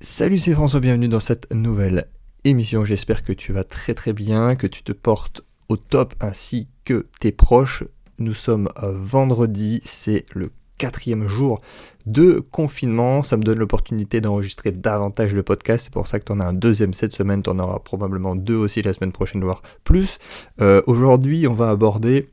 Salut, 0.00 0.38
c'est 0.38 0.52
François, 0.52 0.80
bienvenue 0.80 1.08
dans 1.08 1.20
cette 1.20 1.50
nouvelle 1.54 2.08
émission. 2.44 2.84
J'espère 2.84 3.24
que 3.24 3.32
tu 3.32 3.54
vas 3.54 3.64
très 3.64 3.94
très 3.94 4.12
bien, 4.12 4.54
que 4.54 4.66
tu 4.66 4.82
te 4.82 4.92
portes 4.92 5.40
au 5.70 5.78
top 5.78 6.12
ainsi 6.20 6.68
que 6.84 7.06
tes 7.18 7.32
proches. 7.32 7.82
Nous 8.18 8.34
sommes 8.34 8.68
vendredi, 8.76 9.80
c'est 9.84 10.26
le 10.34 10.50
quatrième 10.76 11.28
jour 11.28 11.62
de 12.04 12.40
confinement. 12.50 13.22
Ça 13.22 13.38
me 13.38 13.42
donne 13.42 13.58
l'opportunité 13.58 14.20
d'enregistrer 14.20 14.70
davantage 14.70 15.32
de 15.32 15.40
podcasts. 15.40 15.86
C'est 15.86 15.94
pour 15.94 16.08
ça 16.08 16.20
que 16.20 16.26
tu 16.26 16.32
en 16.32 16.40
as 16.40 16.44
un 16.44 16.52
deuxième 16.52 16.92
cette 16.92 17.14
semaine. 17.14 17.42
Tu 17.42 17.48
en 17.48 17.58
auras 17.58 17.78
probablement 17.78 18.36
deux 18.36 18.56
aussi 18.56 18.82
la 18.82 18.92
semaine 18.92 19.12
prochaine, 19.12 19.42
voire 19.42 19.62
plus. 19.82 20.18
Euh, 20.60 20.82
aujourd'hui, 20.86 21.46
on 21.48 21.54
va 21.54 21.70
aborder 21.70 22.28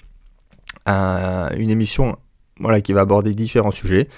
une 0.86 1.70
émission 1.70 2.18
voilà, 2.60 2.82
qui 2.82 2.92
va 2.92 3.02
aborder 3.02 3.34
différents 3.34 3.72
sujets 3.72 4.10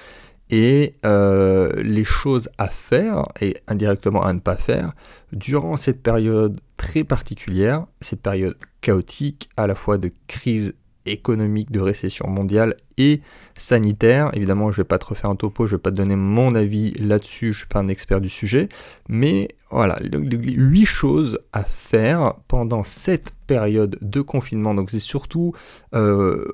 et 0.49 0.95
euh, 1.05 1.71
les 1.77 2.03
choses 2.03 2.49
à 2.57 2.67
faire 2.67 3.27
et 3.41 3.55
indirectement 3.67 4.23
à 4.23 4.33
ne 4.33 4.39
pas 4.39 4.57
faire 4.57 4.93
durant 5.31 5.77
cette 5.77 6.03
période 6.03 6.59
très 6.77 7.03
particulière, 7.03 7.85
cette 8.01 8.21
période 8.21 8.55
chaotique 8.81 9.49
à 9.57 9.67
la 9.67 9.75
fois 9.75 9.97
de 9.97 10.11
crise 10.27 10.73
économique, 11.05 11.71
de 11.71 11.79
récession 11.79 12.27
mondiale 12.27 12.75
et 12.97 13.21
sanitaire. 13.55 14.29
Évidemment, 14.33 14.71
je 14.71 14.79
ne 14.79 14.83
vais 14.83 14.87
pas 14.87 14.97
te 14.97 15.05
refaire 15.05 15.29
un 15.29 15.35
topo, 15.35 15.67
je 15.67 15.73
ne 15.73 15.77
vais 15.77 15.81
pas 15.81 15.91
te 15.91 15.95
donner 15.95 16.15
mon 16.15 16.55
avis 16.55 16.93
là-dessus, 16.93 17.47
je 17.47 17.49
ne 17.49 17.59
suis 17.59 17.67
pas 17.67 17.79
un 17.79 17.87
expert 17.87 18.21
du 18.21 18.29
sujet, 18.29 18.69
mais 19.07 19.49
voilà, 19.69 19.99
huit 20.01 20.85
choses 20.85 21.39
à 21.53 21.63
faire 21.63 22.35
pendant 22.47 22.83
cette 22.83 23.31
période 23.47 23.97
de 24.01 24.21
confinement. 24.21 24.73
Donc 24.73 24.89
c'est 24.89 24.99
surtout 24.99 25.53
euh, 25.93 26.45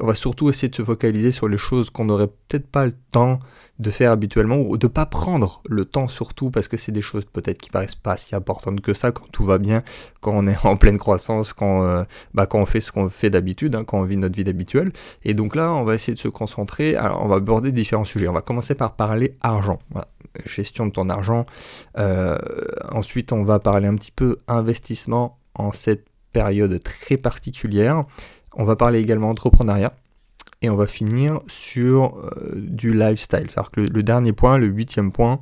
on 0.00 0.06
va 0.06 0.14
surtout 0.14 0.48
essayer 0.50 0.68
de 0.68 0.74
se 0.74 0.82
focaliser 0.82 1.30
sur 1.30 1.48
les 1.48 1.58
choses 1.58 1.90
qu'on 1.90 2.06
n'aurait 2.06 2.28
peut-être 2.28 2.66
pas 2.66 2.86
le 2.86 2.94
temps 3.12 3.38
de 3.78 3.90
faire 3.90 4.10
habituellement 4.10 4.56
ou 4.56 4.76
de 4.76 4.86
pas 4.88 5.06
prendre 5.06 5.62
le 5.68 5.84
temps 5.84 6.08
surtout 6.08 6.50
parce 6.50 6.66
que 6.66 6.76
c'est 6.76 6.90
des 6.90 7.00
choses 7.00 7.24
peut-être 7.24 7.58
qui 7.58 7.70
paraissent 7.70 7.94
pas 7.94 8.16
si 8.16 8.34
importantes 8.34 8.80
que 8.80 8.92
ça 8.92 9.12
quand 9.12 9.26
tout 9.30 9.44
va 9.44 9.58
bien, 9.58 9.82
quand 10.20 10.32
on 10.34 10.46
est 10.46 10.56
en 10.64 10.76
pleine 10.76 10.98
croissance, 10.98 11.52
quand, 11.52 11.82
euh, 11.82 12.04
bah, 12.34 12.46
quand 12.46 12.58
on 12.58 12.66
fait 12.66 12.80
ce 12.80 12.90
qu'on 12.90 13.08
fait 13.08 13.30
d'habitude, 13.30 13.74
hein, 13.76 13.84
quand 13.84 14.00
on 14.00 14.04
vit 14.04 14.16
notre 14.16 14.36
vie 14.36 14.44
d'habituel. 14.44 14.92
Et 15.24 15.34
donc 15.34 15.54
là, 15.54 15.72
on 15.72 15.84
va 15.84 15.94
essayer 15.94 16.14
de 16.14 16.18
se 16.18 16.28
concentrer. 16.28 16.96
Alors, 16.96 17.24
on 17.24 17.28
va 17.28 17.36
aborder 17.36 17.70
différents 17.70 18.04
sujets. 18.04 18.28
On 18.28 18.32
va 18.32 18.42
commencer 18.42 18.74
par 18.74 18.96
parler 18.96 19.36
argent, 19.42 19.78
gestion 20.44 20.86
de 20.86 20.92
ton 20.92 21.08
argent. 21.08 21.46
Euh, 21.98 22.36
ensuite, 22.90 23.32
on 23.32 23.44
va 23.44 23.60
parler 23.60 23.86
un 23.86 23.94
petit 23.94 24.12
peu 24.12 24.38
investissement 24.48 25.38
en 25.54 25.72
cette 25.72 26.06
période 26.32 26.82
très 26.82 27.16
particulière. 27.16 28.04
On 28.54 28.64
va 28.64 28.76
parler 28.76 29.00
également 29.00 29.30
entrepreneuriat. 29.30 29.94
Et 30.60 30.70
on 30.70 30.76
va 30.76 30.86
finir 30.86 31.40
sur 31.46 32.16
euh, 32.18 32.54
du 32.56 32.92
lifestyle. 32.92 33.48
cest 33.54 33.68
que 33.70 33.80
le, 33.80 34.02
dernier 34.02 34.32
point, 34.32 34.58
le 34.58 34.66
huitième 34.66 35.12
point, 35.12 35.40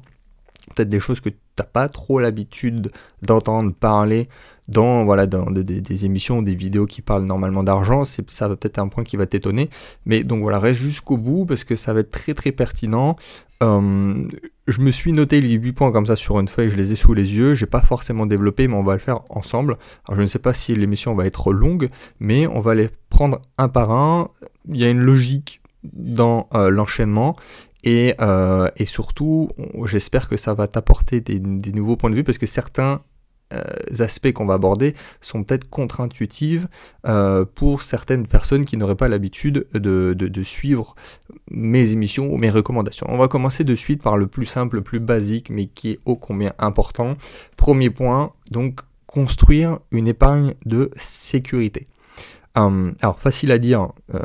peut-être 0.75 0.91
des 0.91 1.01
choses 1.01 1.21
que 1.21 1.31
tu 1.31 1.37
n'as 1.59 1.65
pas 1.65 1.89
trop 1.89 2.21
l'habitude 2.21 2.93
d'entendre 3.23 3.73
parler 3.73 4.29
dans, 4.69 5.05
voilà, 5.05 5.27
dans 5.27 5.51
des, 5.51 6.05
émissions, 6.05 6.43
des 6.43 6.55
vidéos 6.55 6.87
qui 6.87 7.03
parlent 7.03 7.25
normalement 7.25 7.63
d'argent, 7.63 8.05
ça 8.05 8.49
va 8.49 8.57
peut-être 8.57 8.79
un 8.79 8.89
point 8.89 9.05
qui 9.05 9.17
va 9.17 9.27
t'étonner. 9.27 9.71
Mais 10.05 10.25
donc 10.25 10.43
voilà, 10.43 10.59
reste 10.59 10.81
jusqu'au 10.81 11.17
bout 11.17 11.47
parce 11.47 11.65
que 11.65 11.77
ça 11.77 11.93
va 11.93 12.01
être 12.01 12.11
très 12.11 12.35
très 12.35 12.53
pertinent. 12.53 13.17
Euh, 13.63 14.29
je 14.67 14.81
me 14.81 14.91
suis 14.91 15.13
noté 15.13 15.41
les 15.41 15.51
8 15.51 15.73
points 15.73 15.93
comme 15.93 16.07
ça 16.07 16.17
sur 16.17 16.39
une 16.41 16.49
feuille, 16.49 16.71
je 16.71 16.77
les 16.77 16.93
ai 16.93 16.97
sous 16.97 17.15
les 17.15 17.35
yeux, 17.35 17.55
j'ai 17.55 17.67
pas 17.67 17.81
forcément 17.81 18.27
développé, 18.27 18.69
mais 18.69 18.75
on 18.75 18.83
va 18.83 18.95
le 18.95 18.99
faire 18.99 19.21
ensemble. 19.31 19.79
Alors 20.07 20.17
je 20.19 20.23
ne 20.23 20.27
sais 20.27 20.39
pas 20.39 20.53
si 20.53 20.75
l'émission 20.75 21.15
va 21.15 21.27
être 21.27 21.53
longue, 21.53 21.89
mais 22.21 22.47
on 22.47 22.61
va 22.61 22.75
les 22.75 22.91
prendre 23.09 23.41
un 23.57 23.69
par 23.69 23.93
un. 23.93 24.29
Il 24.69 24.81
y 24.81 24.85
a 24.85 24.91
une 24.91 25.01
logique 25.01 25.61
dans 25.93 26.49
euh, 26.55 26.71
l'enchaînement. 26.71 27.37
Et, 27.85 28.15
euh, 28.21 28.69
et, 28.77 28.85
surtout, 28.85 29.49
j'espère 29.85 30.29
que 30.29 30.37
ça 30.37 30.55
va 30.55 30.67
t'apporter 30.67 31.21
des, 31.21 31.39
nouveaux 31.39 31.97
points 31.97 32.11
de 32.11 32.17
vue 32.17 32.25
parce 32.25 32.39
que 32.39 32.47
certains 32.47 33.03
aspects 34.01 34.33
qu'on 34.33 34.47
va 34.47 34.55
aborder 34.55 34.95
sont 35.21 35.45
peut-être 35.45 35.69
contre-intuitifs 35.69 36.67
euh, 37.07 37.45
pour 37.45 37.83
certaines 37.83 38.27
personnes 38.27 38.65
qui 38.65 38.77
n'auraient 38.77 38.97
pas 38.97 39.09
l'habitude 39.09 39.67
de, 39.73 40.43
suivre 40.43 40.95
mes 41.51 41.93
émissions 41.93 42.33
ou 42.33 42.37
mes 42.37 42.51
recommandations. 42.51 43.07
On 43.09 43.17
va 43.17 43.29
commencer 43.29 43.65
de 43.65 43.75
suite 43.75 44.03
par 44.03 44.17
le 44.17 44.27
plus 44.27 44.47
simple, 44.47 44.77
le 44.77 44.83
plus 44.83 45.01
basique, 45.01 45.51
mais 45.51 45.67
qui 45.67 45.93
est 45.93 45.99
ô 46.05 46.17
combien 46.17 46.53
important. 46.59 47.17
Premier 47.57 47.91
point, 47.91 48.33
donc 48.51 48.81
construire 49.07 49.79
une 49.91 50.09
épargne 50.09 50.55
de 50.67 50.91
sécurité. 50.97 51.87
Alors 52.57 53.19
facile 53.19 53.53
à 53.53 53.59
dire 53.59 53.89
euh, 54.15 54.19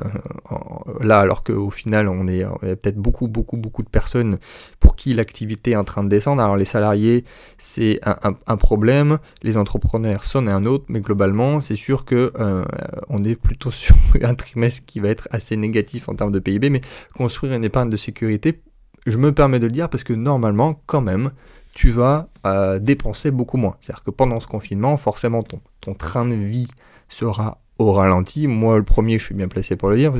là 1.02 1.20
alors 1.20 1.44
qu'au 1.44 1.70
final 1.70 2.08
on 2.08 2.30
est, 2.30 2.46
peut-être 2.62 2.96
beaucoup 2.96 3.28
beaucoup 3.28 3.58
beaucoup 3.58 3.84
de 3.84 3.90
personnes 3.90 4.38
pour 4.80 4.96
qui 4.96 5.14
l'activité 5.14 5.72
est 5.72 5.76
en 5.76 5.84
train 5.84 6.02
de 6.02 6.08
descendre. 6.08 6.42
Alors 6.42 6.56
les 6.56 6.64
salariés 6.64 7.26
c'est 7.58 8.00
un, 8.04 8.58
problème, 8.58 9.20
les 9.44 9.58
entrepreneurs 9.58 10.24
c'en 10.24 10.48
est 10.48 10.52
un 10.52 10.66
autre, 10.66 10.86
mais 10.88 11.02
globalement 11.02 11.60
c'est 11.60 11.76
sûr 11.76 12.06
que 12.06 12.32
euh, 12.40 12.64
on 13.10 13.22
est 13.26 13.36
plutôt 13.36 13.72
sur 13.72 13.98
un 14.24 14.34
trimestre 14.34 14.86
qui 14.86 15.02
va 15.02 15.10
être 15.10 15.28
assez 15.32 15.58
négatif 15.58 16.08
en 16.08 16.16
termes 16.16 16.32
de 16.32 16.40
PIB, 16.40 16.70
mais 16.70 16.82
construire 17.14 17.54
une 17.54 17.66
épargne 17.66 17.90
de 17.90 17.98
sécurité, 17.98 18.62
je 19.06 19.18
me 19.18 19.34
permets 19.34 19.60
de 19.60 19.66
le 19.66 19.74
dire 19.74 19.90
parce 19.90 20.06
que 20.06 20.14
normalement 20.14 20.82
quand 20.86 21.02
même 21.02 21.32
tu 21.74 21.90
vas 21.90 22.30
euh, 22.46 22.80
dépenser 22.80 23.30
beaucoup 23.30 23.58
moins. 23.58 23.76
C'est-à-dire 23.82 24.06
que 24.06 24.12
pendant 24.12 24.40
ce 24.40 24.48
confinement 24.48 24.96
forcément 24.96 25.44
ton 25.44 25.94
train 25.96 26.26
de 26.26 26.36
vie 26.36 26.68
sera 27.10 27.61
au 27.88 27.94
ralenti. 27.94 28.48
Moi, 28.48 28.78
le 28.78 28.84
premier, 28.84 29.20
je 29.20 29.26
suis 29.26 29.36
bien 29.36 29.48
placé 29.48 29.76
pour 29.76 29.90
le 29.90 29.98
dire. 29.98 30.14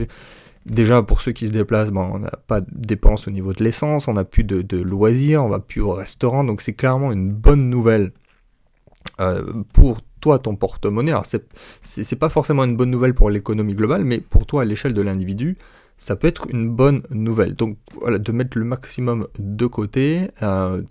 déjà, 0.66 1.02
pour 1.02 1.22
ceux 1.22 1.32
qui 1.32 1.48
se 1.48 1.52
déplacent, 1.52 1.92
bon, 1.92 2.10
on 2.14 2.20
n'a 2.20 2.32
pas 2.48 2.62
de 2.62 2.68
dépenses 2.72 3.28
au 3.28 3.32
niveau 3.32 3.54
de 3.54 3.64
l'essence, 3.64 4.08
on 4.08 4.14
n'a 4.14 4.24
plus 4.24 4.44
de, 4.44 4.78
loisirs, 4.78 5.44
on 5.44 5.50
va 5.50 5.60
plus 5.60 5.82
au 5.82 5.94
restaurant. 5.94 6.44
Donc, 6.44 6.62
c'est 6.62 6.74
clairement 6.74 7.12
une 7.12 7.32
bonne 7.32 7.70
nouvelle 7.70 8.12
euh, 9.20 9.44
pour 9.74 10.02
toi, 10.20 10.40
ton 10.40 10.56
porte-monnaie. 10.56 11.12
Alors, 11.12 11.26
c'est 11.82 12.16
pas 12.16 12.30
forcément 12.30 12.64
une 12.64 12.76
bonne 12.76 12.92
nouvelle 12.92 13.14
pour 13.14 13.30
l'économie 13.30 13.76
globale, 13.76 14.06
mais 14.06 14.20
pour 14.20 14.46
toi, 14.46 14.62
à 14.62 14.66
l'échelle 14.66 14.94
de 14.94 15.02
l'individu, 15.02 15.58
ça 15.98 16.16
peut 16.16 16.28
être 16.28 16.48
une 16.50 16.70
bonne 16.70 17.04
nouvelle. 17.10 17.56
Donc, 17.56 17.78
voilà, 18.00 18.20
de 18.20 18.32
mettre 18.32 18.58
le 18.58 18.66
maximum 18.66 19.28
de 19.40 19.66
côté. 19.68 20.30
Euh, 20.42 20.82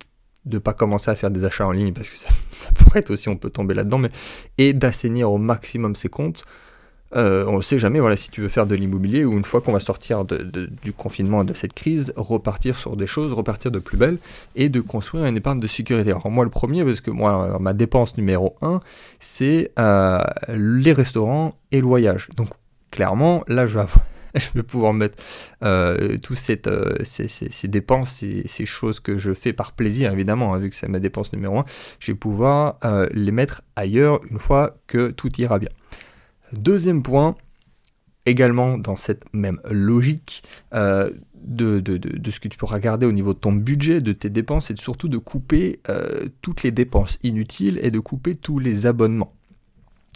de 0.46 0.58
pas 0.58 0.72
commencer 0.72 1.10
à 1.10 1.16
faire 1.16 1.30
des 1.30 1.44
achats 1.44 1.66
en 1.66 1.72
ligne 1.72 1.92
parce 1.92 2.08
que 2.08 2.16
ça, 2.16 2.28
pourrait 2.74 3.00
être 3.00 3.10
aussi 3.10 3.28
on 3.28 3.36
peut 3.36 3.50
tomber 3.50 3.74
là-dedans 3.74 3.98
mais 3.98 4.10
et 4.58 4.72
d'assainir 4.72 5.30
au 5.30 5.38
maximum 5.38 5.94
ses 5.94 6.08
comptes 6.08 6.44
euh, 7.16 7.44
on 7.46 7.58
ne 7.58 7.62
sait 7.62 7.78
jamais 7.78 8.00
voilà 8.00 8.16
si 8.16 8.30
tu 8.30 8.40
veux 8.40 8.48
faire 8.48 8.66
de 8.66 8.74
l'immobilier 8.74 9.24
ou 9.24 9.32
une 9.32 9.44
fois 9.44 9.60
qu'on 9.60 9.72
va 9.72 9.80
sortir 9.80 10.24
du 10.24 10.92
confinement 10.92 11.44
de 11.44 11.54
cette 11.54 11.72
crise 11.72 12.12
repartir 12.16 12.76
sur 12.76 12.96
des 12.96 13.06
choses 13.06 13.32
repartir 13.32 13.70
de 13.70 13.78
plus 13.78 13.96
belle 13.96 14.18
et 14.54 14.68
de 14.68 14.80
construire 14.80 15.24
une 15.26 15.36
épargne 15.36 15.60
de 15.60 15.66
sécurité 15.66 16.10
alors 16.10 16.30
moi 16.30 16.44
le 16.44 16.50
premier 16.50 16.84
parce 16.84 17.00
que 17.00 17.10
moi 17.10 17.58
ma 17.60 17.72
dépense 17.72 18.16
numéro 18.16 18.54
un 18.62 18.80
c'est 19.18 19.72
euh, 19.78 20.22
les 20.48 20.92
restaurants 20.92 21.54
et 21.72 21.80
le 21.80 21.86
voyage 21.86 22.28
donc 22.36 22.48
clairement 22.90 23.44
là 23.48 23.66
je 23.66 23.78
vais 23.78 23.86
pouvoir 24.62 24.92
mettre 24.92 25.22
euh, 25.62 26.16
toutes 26.18 26.38
euh, 26.66 26.96
ces, 27.04 27.68
dépenses, 27.68 28.24
ces, 28.46 28.66
choses 28.66 29.00
que 29.00 29.18
je 29.18 29.32
fais 29.32 29.52
par 29.52 29.72
plaisir, 29.72 30.12
évidemment, 30.12 30.54
hein, 30.54 30.58
vu 30.58 30.70
que 30.70 30.76
c'est 30.76 30.88
ma 30.88 31.00
dépense 31.00 31.32
numéro 31.32 31.58
un, 31.58 31.64
je 31.98 32.12
vais 32.12 32.18
pouvoir 32.18 32.78
euh, 32.84 33.08
les 33.12 33.32
mettre 33.32 33.62
ailleurs 33.76 34.20
une 34.30 34.38
fois 34.38 34.76
que 34.86 35.10
tout 35.10 35.30
ira 35.40 35.58
bien. 35.58 35.70
Deuxième 36.52 37.02
point, 37.02 37.36
également 38.26 38.78
dans 38.78 38.96
cette 38.96 39.32
même 39.32 39.60
logique 39.70 40.42
de, 40.72 41.80
de, 41.80 42.30
ce 42.30 42.40
que 42.40 42.48
tu 42.48 42.58
pourras 42.58 42.80
garder 42.80 43.06
au 43.06 43.12
niveau 43.12 43.32
de 43.32 43.38
ton 43.38 43.52
budget, 43.52 44.00
de 44.00 44.12
tes 44.12 44.30
dépenses, 44.30 44.70
et 44.70 44.76
surtout 44.76 45.08
de 45.08 45.18
couper 45.18 45.80
toutes 46.42 46.62
les 46.62 46.70
dépenses 46.70 47.18
inutiles 47.22 47.78
et 47.82 47.90
de 47.90 47.98
couper 47.98 48.34
tous 48.34 48.58
les 48.58 48.86
abonnements. 48.86 49.32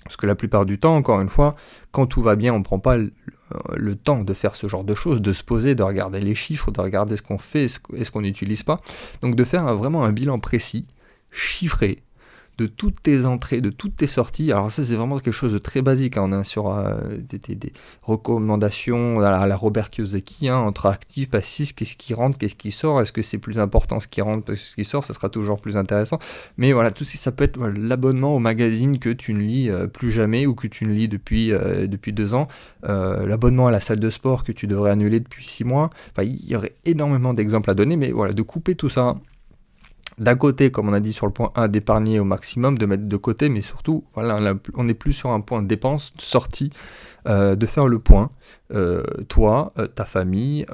Parce 0.05 0.17
que 0.17 0.27
la 0.27 0.34
plupart 0.34 0.67
du 0.67 0.78
temps, 0.78 0.95
encore 0.97 1.21
une 1.21 1.31
fois, 1.31 1.56
quand 1.91 2.06
tout 2.06 2.22
va 2.22 2.37
bien, 2.37 2.53
on 2.53 2.59
ne 2.59 2.65
prend 2.65 2.78
pas 2.78 2.97
le, 2.97 3.97
temps 3.97 4.22
de 4.22 4.33
faire 4.34 4.55
ce 4.55 4.69
genre 4.69 4.84
de 4.84 4.95
choses, 4.95 5.22
de 5.22 5.33
se 5.33 5.43
poser, 5.43 5.75
de 5.75 5.83
regarder 5.83 6.21
les 6.21 6.34
chiffres, 6.34 6.71
de 6.71 6.81
regarder 6.81 7.16
ce 7.16 7.22
qu'on 7.22 7.39
fait 7.39 7.66
et 7.95 8.05
ce 8.05 8.11
qu'on 8.11 8.21
n'utilise 8.21 8.62
pas. 8.62 8.81
Donc 9.22 9.34
de 9.34 9.45
faire 9.45 9.75
vraiment 9.77 10.05
un 10.05 10.12
bilan 10.12 10.39
précis, 10.39 10.87
chiffré, 11.30 12.03
de 12.59 12.66
toutes 12.66 13.03
tes 13.03 13.24
entrées, 13.24 13.60
de 13.60 13.71
toutes 13.71 13.97
tes 13.97 14.06
sorties. 14.06 14.53
Alors 14.53 14.71
ça 14.71 14.84
c'est 14.84 14.95
vraiment 14.95 15.18
quelque 15.18 15.33
chose 15.33 15.53
de 15.53 15.59
très 15.59 15.83
basique. 15.83 16.16
Hein. 16.16 16.28
On 16.30 16.41
est 16.41 16.45
sur 16.45 16.68
euh, 16.71 16.95
des, 17.28 17.72
recommandations 18.03 19.21
à 19.21 19.47
la, 19.47 19.56
Robert 19.56 19.91
Kiyosaki, 19.91 20.48
hein, 20.48 20.56
entre 20.56 20.86
actifs, 20.86 21.28
passifs, 21.30 21.74
qu'est-ce 21.74 21.97
qui 21.97 22.15
rentre, 22.15 22.39
qu'est-ce 22.39 22.54
qui 22.54 22.71
sort. 22.71 23.01
Est-ce 23.01 23.12
que 23.12 23.22
c'est 23.22 23.39
plus 23.39 23.59
important 23.59 24.01
ce 24.01 24.09
qui 24.09 24.21
rentre 24.21 24.45
que 24.45 24.54
ce 24.54 24.74
qui 24.74 24.84
sort 24.84 25.04
Ça 25.04 25.15
sera 25.15 25.28
toujours 25.28 25.60
plus 25.60 25.77
intéressant. 25.77 26.18
Mais 26.56 26.72
voilà, 26.72 26.91
tout 26.91 27.04
ça, 27.04 27.18
ça 27.18 27.33
peut 27.33 27.45
être 27.45 27.59
l'abonnement 27.59 28.34
au 28.36 28.39
magazine 28.39 28.98
que 28.98 29.10
tu 29.10 29.34
ne 29.34 29.41
lis 29.41 29.68
euh, 29.68 29.86
plus 29.86 30.12
jamais 30.12 30.47
ou 30.47 30.54
que 30.54 30.66
tu 30.68 30.84
ne 30.84 30.92
lis 30.92 31.09
depuis, 31.09 31.53
euh, 31.53 31.86
depuis 31.86 32.12
deux 32.12 32.34
ans. 32.34 32.48
l'abonnement 32.83 33.66
à 33.66 33.71
la 33.71 33.80
salle 33.80 34.01
de 34.01 34.10
sport 34.10 34.45
que 34.45 34.53
tu 34.53 34.66
devrais 34.66 34.91
annuler 34.91 35.21
depuis 35.21 35.47
six 35.47 35.65
mois. 35.65 35.91
Enfin, 36.12 36.22
il 36.22 36.48
y 36.48 36.54
aurait 36.54 36.74
énormément 36.84 37.34
d'exemples 37.34 37.71
à 37.71 37.74
donner, 37.74 37.97
mais 37.97 38.12
voilà, 38.12 38.33
de 38.33 38.42
couper 38.42 38.74
tout 38.74 38.91
ça 38.91 39.16
d'un 40.18 40.36
côté, 40.36 40.71
comme 40.71 40.89
on 40.89 40.92
a 40.92 41.01
dit 41.01 41.12
sur 41.12 41.27
le 41.27 41.33
point 41.33 41.51
1, 41.56 41.68
d'épargner 41.68 42.21
au 42.21 42.24
maximum, 42.24 42.78
de 42.78 42.86
mettre 42.86 43.04
de 43.04 43.16
côté, 43.16 43.48
mais 43.48 43.62
surtout, 43.62 44.04
voilà, 44.15 44.54
on 44.74 44.84
n'est 44.84 44.95
plus 44.95 45.12
sur 45.12 45.30
un 45.30 45.41
point 45.41 45.62
de 45.62 45.66
dépense, 45.66 46.12
de 46.16 46.22
sortie, 46.22 46.71
euh, 47.27 47.56
de 47.56 47.66
faire 47.66 47.89
le 47.89 47.98
point, 47.98 48.30
euh, 48.72 49.03
toi, 49.28 49.72
euh, 49.78 49.86
ta 49.86 50.04
famille, 50.04 50.66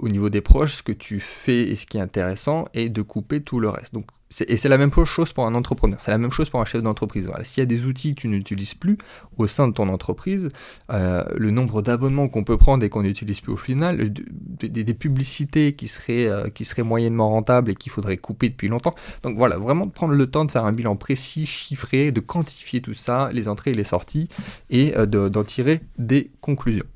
au 0.00 0.08
niveau 0.08 0.30
des 0.30 0.40
proches, 0.40 0.76
ce 0.76 0.82
que 0.82 0.92
tu 0.92 1.20
fais 1.20 1.62
et 1.62 1.76
ce 1.76 1.86
qui 1.86 1.98
est 1.98 2.00
intéressant, 2.00 2.64
et 2.72 2.88
de 2.88 3.02
couper 3.02 3.42
tout 3.42 3.60
le 3.60 3.68
reste. 3.68 3.92
Donc 3.92 4.06
et 4.40 4.56
c'est 4.56 4.68
la 4.68 4.78
même 4.78 4.90
chose 5.04 5.32
pour 5.32 5.46
un 5.46 5.54
entrepreneur, 5.54 6.00
c'est 6.00 6.10
la 6.10 6.18
même 6.18 6.30
chose 6.30 6.50
pour 6.50 6.60
un 6.60 6.64
chef 6.64 6.82
d'entreprise. 6.82 7.30
S'il 7.42 7.60
y 7.60 7.62
a 7.62 7.66
des 7.66 7.86
outils 7.86 8.14
que 8.14 8.22
tu 8.22 8.28
n'utilises 8.28 8.74
plus 8.74 8.98
au 9.36 9.46
sein 9.46 9.68
de 9.68 9.72
ton 9.72 9.88
entreprise, 9.88 10.50
euh, 10.90 11.24
le 11.36 11.50
nombre 11.50 11.82
d'abonnements 11.82 12.28
qu'on 12.28 12.44
peut 12.44 12.56
prendre 12.56 12.84
et 12.84 12.88
qu'on 12.88 13.02
n'utilise 13.02 13.40
plus 13.40 13.52
au 13.52 13.56
final, 13.56 14.12
des, 14.12 14.94
publicités 14.94 15.74
qui 15.74 15.88
seraient, 15.88 16.26
euh, 16.26 16.48
qui 16.48 16.64
seraient 16.64 16.82
moyennement 16.82 17.30
rentables 17.30 17.70
et 17.70 17.74
qu'il 17.74 17.92
faudrait 17.92 18.16
couper 18.16 18.48
depuis 18.48 18.68
longtemps. 18.68 18.94
Donc 19.22 19.36
voilà, 19.36 19.58
vraiment 19.58 19.86
de 19.86 19.90
prendre 19.92 20.14
le 20.14 20.26
temps 20.30 20.44
de 20.44 20.50
faire 20.50 20.64
un 20.64 20.72
bilan 20.72 20.96
précis, 20.96 21.46
chiffré, 21.46 22.12
de 22.12 22.20
quantifier 22.20 22.80
tout 22.80 22.94
ça, 22.94 23.30
les 23.32 23.48
entrées 23.48 23.72
et 23.72 23.74
les 23.74 23.84
sorties, 23.84 24.28
et 24.70 24.96
euh, 24.96 25.06
d'en 25.06 25.44
tirer 25.44 25.80
des 25.98 26.30
conclusions. 26.40 26.86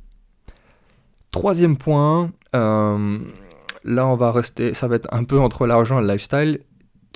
Troisième 1.30 1.76
point, 1.76 2.32
là 2.52 4.06
on 4.06 4.16
va 4.16 4.32
rester, 4.32 4.74
ça 4.74 4.88
va 4.88 4.96
être 4.96 5.08
un 5.12 5.24
peu 5.24 5.38
entre 5.38 5.66
l'argent 5.66 5.98
et 5.98 6.02
le 6.02 6.08
lifestyle 6.08 6.60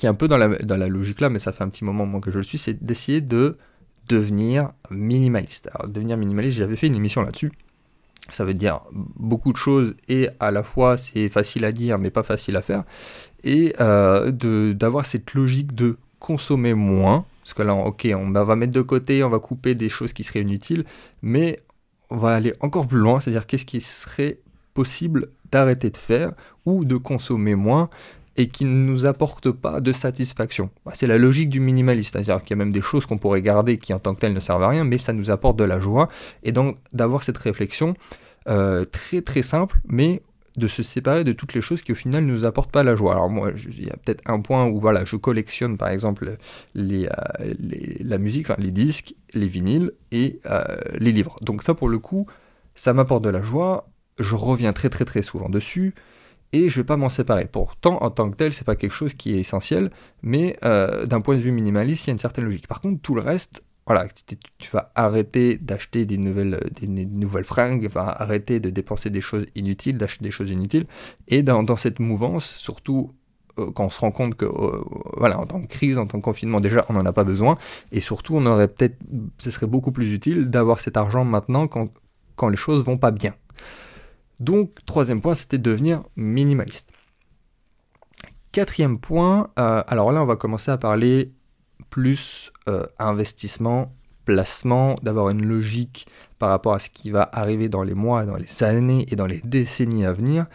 qui 0.03 0.07
est 0.07 0.09
un 0.09 0.15
peu 0.15 0.27
dans 0.27 0.35
la, 0.35 0.87
logique 0.89 1.21
là, 1.21 1.29
mais 1.29 1.39
ça 1.39 1.53
fait 1.53 1.63
un 1.63 1.69
petit 1.69 1.85
moment 1.85 2.19
que 2.19 2.29
je 2.29 2.35
le 2.35 2.43
suis, 2.43 2.57
c'est 2.57 2.83
d'essayer 2.83 3.21
de 3.21 3.57
devenir 4.09 4.73
minimaliste. 4.91 5.69
Alors 5.73 5.87
devenir 5.87 6.17
minimaliste, 6.17 6.57
j'avais 6.57 6.75
fait 6.75 6.87
une 6.87 6.95
émission 6.97 7.21
là-dessus. 7.21 7.53
Ça 8.29 8.43
veut 8.43 8.53
dire 8.53 8.81
beaucoup 8.91 9.53
de 9.53 9.57
choses 9.57 9.95
et 10.09 10.27
à 10.41 10.51
la 10.51 10.61
fois 10.61 10.97
c'est 10.97 11.29
facile 11.29 11.63
à 11.63 11.71
dire 11.71 11.99
mais 11.99 12.09
pas 12.09 12.23
facile 12.23 12.57
à 12.57 12.61
faire. 12.61 12.83
Et 13.45 13.75
euh, 13.79 14.73
d'avoir 14.73 15.05
cette 15.05 15.35
logique 15.35 15.73
de 15.73 15.95
consommer 16.19 16.73
moins. 16.73 17.23
Parce 17.45 17.53
que 17.53 17.63
là, 17.63 17.73
ok, 17.73 18.05
on 18.13 18.29
va 18.31 18.55
mettre 18.57 18.73
de 18.73 18.81
côté, 18.81 19.23
on 19.23 19.29
va 19.29 19.39
couper 19.39 19.73
des 19.73 19.87
choses 19.87 20.11
qui 20.11 20.25
seraient 20.25 20.41
inutiles, 20.41 20.83
mais 21.21 21.61
on 22.09 22.17
va 22.17 22.35
aller 22.35 22.53
encore 22.59 22.87
plus 22.87 22.99
loin, 22.99 23.21
c'est-à-dire 23.21 23.47
qu'est-ce 23.47 23.65
qui 23.65 23.79
serait 23.79 24.39
possible 24.73 25.29
d'arrêter 25.49 25.91
de 25.91 25.97
faire 25.97 26.33
ou 26.65 26.83
de 26.83 26.97
consommer 26.97 27.55
moins 27.55 27.89
et 28.37 28.47
qui 28.47 28.65
ne 28.65 28.71
nous 28.71 29.05
apporte 29.05 29.51
pas 29.51 29.79
de 29.79 29.93
satisfaction. 29.93 30.69
Bah, 30.85 30.93
c'est 30.95 31.07
la 31.07 31.17
logique 31.17 31.49
du 31.49 31.59
minimaliste, 31.59 32.13
c'est-à-dire 32.13 32.41
qu'il 32.41 32.51
y 32.51 32.53
a 32.53 32.63
même 32.63 32.71
des 32.71 32.81
choses 32.81 33.05
qu'on 33.05 33.17
pourrait 33.17 33.41
garder 33.41 33.77
qui 33.77 33.93
en 33.93 33.99
tant 33.99 34.15
que 34.15 34.19
telles 34.19 34.33
ne 34.33 34.39
servent 34.39 34.63
à 34.63 34.69
rien, 34.69 34.83
mais 34.83 34.97
ça 34.97 35.13
nous 35.13 35.31
apporte 35.31 35.57
de 35.57 35.63
la 35.63 35.79
joie, 35.79 36.09
et 36.43 36.51
donc 36.51 36.77
d'avoir 36.93 37.23
cette 37.23 37.37
réflexion 37.37 37.95
euh, 38.49 38.85
très 38.85 39.21
très 39.21 39.41
simple, 39.41 39.77
mais 39.85 40.21
de 40.57 40.67
se 40.67 40.83
séparer 40.83 41.23
de 41.23 41.31
toutes 41.31 41.53
les 41.53 41.61
choses 41.61 41.81
qui 41.81 41.91
au 41.91 41.95
final 41.95 42.25
ne 42.25 42.31
nous 42.31 42.45
apportent 42.45 42.71
pas 42.71 42.83
la 42.83 42.95
joie. 42.95 43.13
Alors 43.13 43.29
moi, 43.29 43.51
il 43.55 43.85
y 43.85 43.89
a 43.89 43.97
peut-être 43.97 44.21
un 44.25 44.39
point 44.39 44.67
où 44.67 44.79
voilà, 44.79 45.03
je 45.05 45.15
collectionne 45.15 45.77
par 45.77 45.89
exemple 45.89 46.37
euh, 46.75 47.07
la 47.55 48.17
musique, 48.17 48.49
les 48.57 48.71
disques, 48.71 49.15
les 49.33 49.47
vinyles 49.47 49.93
et 50.11 50.39
euh, 50.45 50.63
les 50.95 51.11
livres. 51.11 51.35
Donc 51.41 51.63
ça 51.63 51.73
pour 51.73 51.89
le 51.89 51.99
coup, 51.99 52.27
ça 52.75 52.93
m'apporte 52.93 53.23
de 53.23 53.29
la 53.29 53.41
joie, 53.41 53.89
je 54.19 54.35
reviens 54.35 54.73
très 54.73 54.89
très 54.89 55.05
très 55.05 55.23
souvent 55.23 55.49
dessus, 55.49 55.95
et 56.53 56.69
je 56.69 56.79
vais 56.79 56.85
pas 56.85 56.97
m'en 56.97 57.09
séparer. 57.09 57.45
Pourtant, 57.45 57.97
en 58.01 58.11
tant 58.11 58.29
que 58.29 58.37
tel, 58.37 58.53
c'est 58.53 58.63
pas 58.63 58.75
quelque 58.75 58.93
chose 58.93 59.15
qui 59.15 59.35
est 59.35 59.39
essentiel, 59.39 59.91
mais 60.21 60.55
euh, 60.63 61.05
d'un 61.05 61.19
point 61.19 61.35
de 61.35 61.41
vue 61.41 61.51
minimaliste, 61.51 62.05
il 62.05 62.07
y 62.07 62.11
a 62.11 62.13
une 62.13 62.19
certaine 62.19 62.45
logique. 62.45 62.67
Par 62.67 62.79
contre, 62.79 63.01
tout 63.01 63.15
le 63.15 63.21
reste, 63.21 63.63
voilà, 63.85 64.07
tu 64.59 64.69
vas 64.71 64.91
arrêter 64.95 65.57
d'acheter 65.57 66.05
des 66.05 66.17
nouvelles, 66.17 66.59
des, 66.79 66.87
nouvelles 66.87 67.43
fringues, 67.43 67.89
arrêter 67.95 68.59
de 68.61 68.69
dépenser 68.69 69.09
des 69.09 69.19
choses 69.19 69.45
inutiles, 69.55 69.97
d'acheter 69.97 70.23
des 70.23 70.31
choses 70.31 70.51
inutiles, 70.51 70.85
et 71.27 71.43
dans, 71.43 71.75
cette 71.75 71.99
mouvance, 71.99 72.45
surtout 72.45 73.11
euh, 73.59 73.71
quand 73.71 73.85
on 73.85 73.89
se 73.89 73.99
rend 73.99 74.11
compte 74.11 74.35
que, 74.35 74.45
euh, 74.45 74.81
voilà, 75.17 75.39
en 75.39 75.45
tant 75.45 75.59
que 75.59 75.67
crise, 75.67 75.97
en 75.97 76.05
tant 76.05 76.19
que 76.19 76.23
confinement, 76.23 76.61
déjà, 76.61 76.85
on 76.87 76.93
n'en 76.93 77.05
a 77.05 77.13
pas 77.13 77.25
besoin, 77.25 77.57
et 77.91 77.99
surtout, 77.99 78.35
on 78.35 78.45
aurait 78.45 78.67
peut-être, 78.69 78.97
ce 79.37 79.51
serait 79.51 79.67
beaucoup 79.67 79.91
plus 79.91 80.13
utile 80.13 80.49
d'avoir 80.49 80.79
cet 80.79 80.95
argent 80.95 81.25
maintenant 81.25 81.67
quand, 81.67 81.89
quand 82.35 82.47
les 82.47 82.57
choses 82.57 82.85
vont 82.85 82.97
pas 82.97 83.11
bien. 83.11 83.33
Donc, 84.39 84.83
troisième 84.85 85.21
point, 85.21 85.35
c'était 85.35 85.57
devenir 85.57 86.03
minimaliste. 86.15 86.91
Quatrième 88.51 88.99
point, 88.99 89.49
euh, 89.57 89.83
alors 89.87 90.11
là, 90.11 90.21
on 90.21 90.25
va 90.25 90.35
commencer 90.35 90.69
à 90.69 90.77
parler 90.77 91.31
plus 91.89 92.51
euh, 92.69 92.85
investissement, 92.99 93.95
placement, 94.25 94.95
d'avoir 95.01 95.29
une 95.29 95.43
logique 95.43 96.05
par 96.37 96.49
rapport 96.49 96.75
à 96.75 96.79
ce 96.79 96.89
qui 96.89 97.09
va 97.09 97.27
arriver 97.33 97.67
dans 97.67 97.83
les 97.83 97.95
mois, 97.95 98.25
dans 98.25 98.35
les 98.35 98.63
années 98.63 99.07
et 99.09 99.15
dans 99.15 99.25
les 99.25 99.41
décennies 99.43 100.05
à 100.05 100.13
venir. 100.13 100.45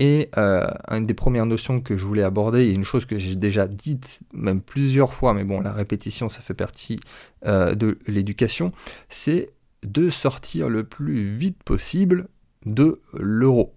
Et 0.00 0.28
euh, 0.36 0.66
une 0.90 1.06
des 1.06 1.14
premières 1.14 1.46
notions 1.46 1.80
que 1.80 1.96
je 1.96 2.04
voulais 2.04 2.22
aborder, 2.22 2.64
et 2.64 2.72
une 2.72 2.84
chose 2.84 3.06
que 3.06 3.18
j'ai 3.18 3.36
déjà 3.36 3.66
dite 3.66 4.20
même 4.34 4.60
plusieurs 4.60 5.14
fois, 5.14 5.32
mais 5.32 5.44
bon, 5.44 5.62
la 5.62 5.72
répétition, 5.72 6.28
ça 6.28 6.42
fait 6.42 6.54
partie 6.54 7.00
de 7.44 7.98
l'éducation, 8.06 8.72
c'est 9.08 9.50
de 9.82 10.10
sortir 10.10 10.68
le 10.68 10.84
plus 10.84 11.24
vite 11.24 11.62
possible 11.62 12.28
de 12.66 13.00
l'euro. 13.14 13.74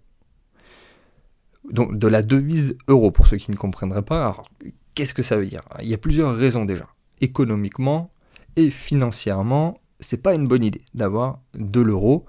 Donc 1.71 1.97
de 1.97 2.07
la 2.07 2.21
devise 2.21 2.77
euro, 2.87 3.11
pour 3.11 3.27
ceux 3.27 3.37
qui 3.37 3.51
ne 3.51 3.55
comprendraient 3.55 4.01
pas. 4.01 4.25
Alors, 4.25 4.49
qu'est-ce 4.95 5.13
que 5.13 5.23
ça 5.23 5.37
veut 5.37 5.45
dire? 5.45 5.63
Il 5.81 5.87
y 5.87 5.93
a 5.93 5.97
plusieurs 5.97 6.35
raisons 6.35 6.65
déjà. 6.65 6.87
Économiquement 7.21 8.11
et 8.55 8.71
financièrement, 8.71 9.79
c'est 9.99 10.21
pas 10.21 10.33
une 10.33 10.47
bonne 10.47 10.63
idée 10.63 10.81
d'avoir 10.93 11.39
de 11.53 11.79
l'euro, 11.79 12.25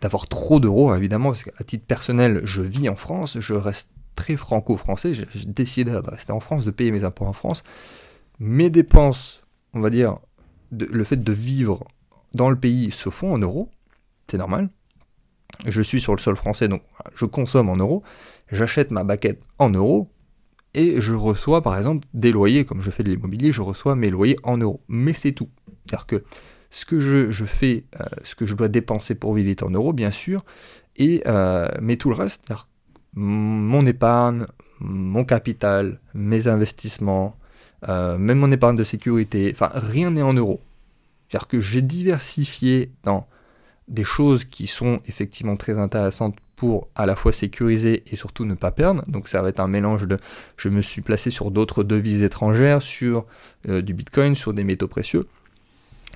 d'avoir 0.00 0.28
trop 0.28 0.60
d'euros 0.60 0.94
évidemment, 0.94 1.30
parce 1.30 1.44
qu'à 1.44 1.64
titre 1.64 1.86
personnel, 1.86 2.42
je 2.44 2.60
vis 2.60 2.88
en 2.88 2.96
France, 2.96 3.40
je 3.40 3.54
reste 3.54 3.90
très 4.14 4.36
franco-français, 4.36 5.14
j'ai 5.14 5.26
décidé 5.46 5.90
de 5.90 5.96
rester 5.96 6.32
en 6.32 6.40
France, 6.40 6.64
de 6.64 6.70
payer 6.70 6.90
mes 6.90 7.04
impôts 7.04 7.24
en 7.24 7.32
France. 7.32 7.62
Mes 8.38 8.68
dépenses, 8.68 9.42
on 9.72 9.80
va 9.80 9.88
dire, 9.88 10.18
le 10.70 11.04
fait 11.04 11.22
de 11.22 11.32
vivre 11.32 11.86
dans 12.34 12.50
le 12.50 12.56
pays 12.56 12.90
se 12.90 13.08
font 13.10 13.32
en 13.32 13.38
euros, 13.38 13.70
c'est 14.28 14.38
normal, 14.38 14.68
je 15.66 15.82
suis 15.82 16.00
sur 16.00 16.14
le 16.14 16.20
sol 16.20 16.36
français, 16.36 16.68
donc 16.68 16.82
je 17.14 17.24
consomme 17.24 17.68
en 17.68 17.76
euros, 17.76 18.02
j'achète 18.50 18.90
ma 18.90 19.04
baquette 19.04 19.42
en 19.58 19.70
euros, 19.70 20.10
et 20.74 21.00
je 21.00 21.14
reçois 21.14 21.60
par 21.62 21.76
exemple 21.76 22.06
des 22.14 22.32
loyers, 22.32 22.64
comme 22.64 22.80
je 22.80 22.90
fais 22.90 23.02
de 23.02 23.10
l'immobilier, 23.10 23.52
je 23.52 23.62
reçois 23.62 23.94
mes 23.94 24.10
loyers 24.10 24.38
en 24.42 24.56
euros. 24.56 24.80
Mais 24.88 25.12
c'est 25.12 25.32
tout. 25.32 25.50
C'est-à-dire 25.84 26.06
que 26.06 26.24
ce 26.70 26.86
que 26.86 27.00
je, 27.00 27.44
fais, 27.44 27.84
euh, 28.00 28.04
ce 28.24 28.34
que 28.34 28.46
je 28.46 28.54
dois 28.54 28.68
dépenser 28.68 29.14
pour 29.14 29.34
vivre 29.34 29.50
est 29.50 29.62
en 29.62 29.70
euros, 29.70 29.92
bien 29.92 30.10
sûr, 30.10 30.44
et, 30.96 31.22
euh, 31.26 31.68
mais 31.80 31.96
tout 31.96 32.08
le 32.08 32.14
reste, 32.14 32.42
c'est-à-dire 32.46 32.68
mon 33.14 33.84
épargne, 33.84 34.46
mon 34.80 35.24
capital, 35.24 36.00
mes 36.14 36.48
investissements, 36.48 37.36
euh, 37.88 38.16
même 38.16 38.38
mon 38.38 38.50
épargne 38.50 38.76
de 38.76 38.84
sécurité, 38.84 39.50
enfin 39.54 39.70
rien 39.74 40.10
n'est 40.10 40.22
en 40.22 40.32
euros. 40.32 40.62
C'est-à-dire 41.28 41.48
que 41.48 41.60
j'ai 41.60 41.82
diversifié 41.82 42.92
dans 43.04 43.26
des 43.92 44.04
choses 44.04 44.44
qui 44.44 44.66
sont 44.66 45.00
effectivement 45.06 45.56
très 45.56 45.78
intéressantes 45.78 46.36
pour 46.56 46.88
à 46.94 47.06
la 47.06 47.14
fois 47.14 47.32
sécuriser 47.32 48.02
et 48.10 48.16
surtout 48.16 48.44
ne 48.44 48.54
pas 48.54 48.70
perdre. 48.70 49.04
Donc 49.06 49.28
ça 49.28 49.42
va 49.42 49.50
être 49.50 49.60
un 49.60 49.68
mélange 49.68 50.06
de 50.06 50.18
je 50.56 50.68
me 50.68 50.82
suis 50.82 51.02
placé 51.02 51.30
sur 51.30 51.50
d'autres 51.50 51.84
devises 51.84 52.22
étrangères, 52.22 52.82
sur 52.82 53.26
euh, 53.68 53.82
du 53.82 53.94
bitcoin, 53.94 54.34
sur 54.34 54.54
des 54.54 54.64
métaux 54.64 54.88
précieux. 54.88 55.26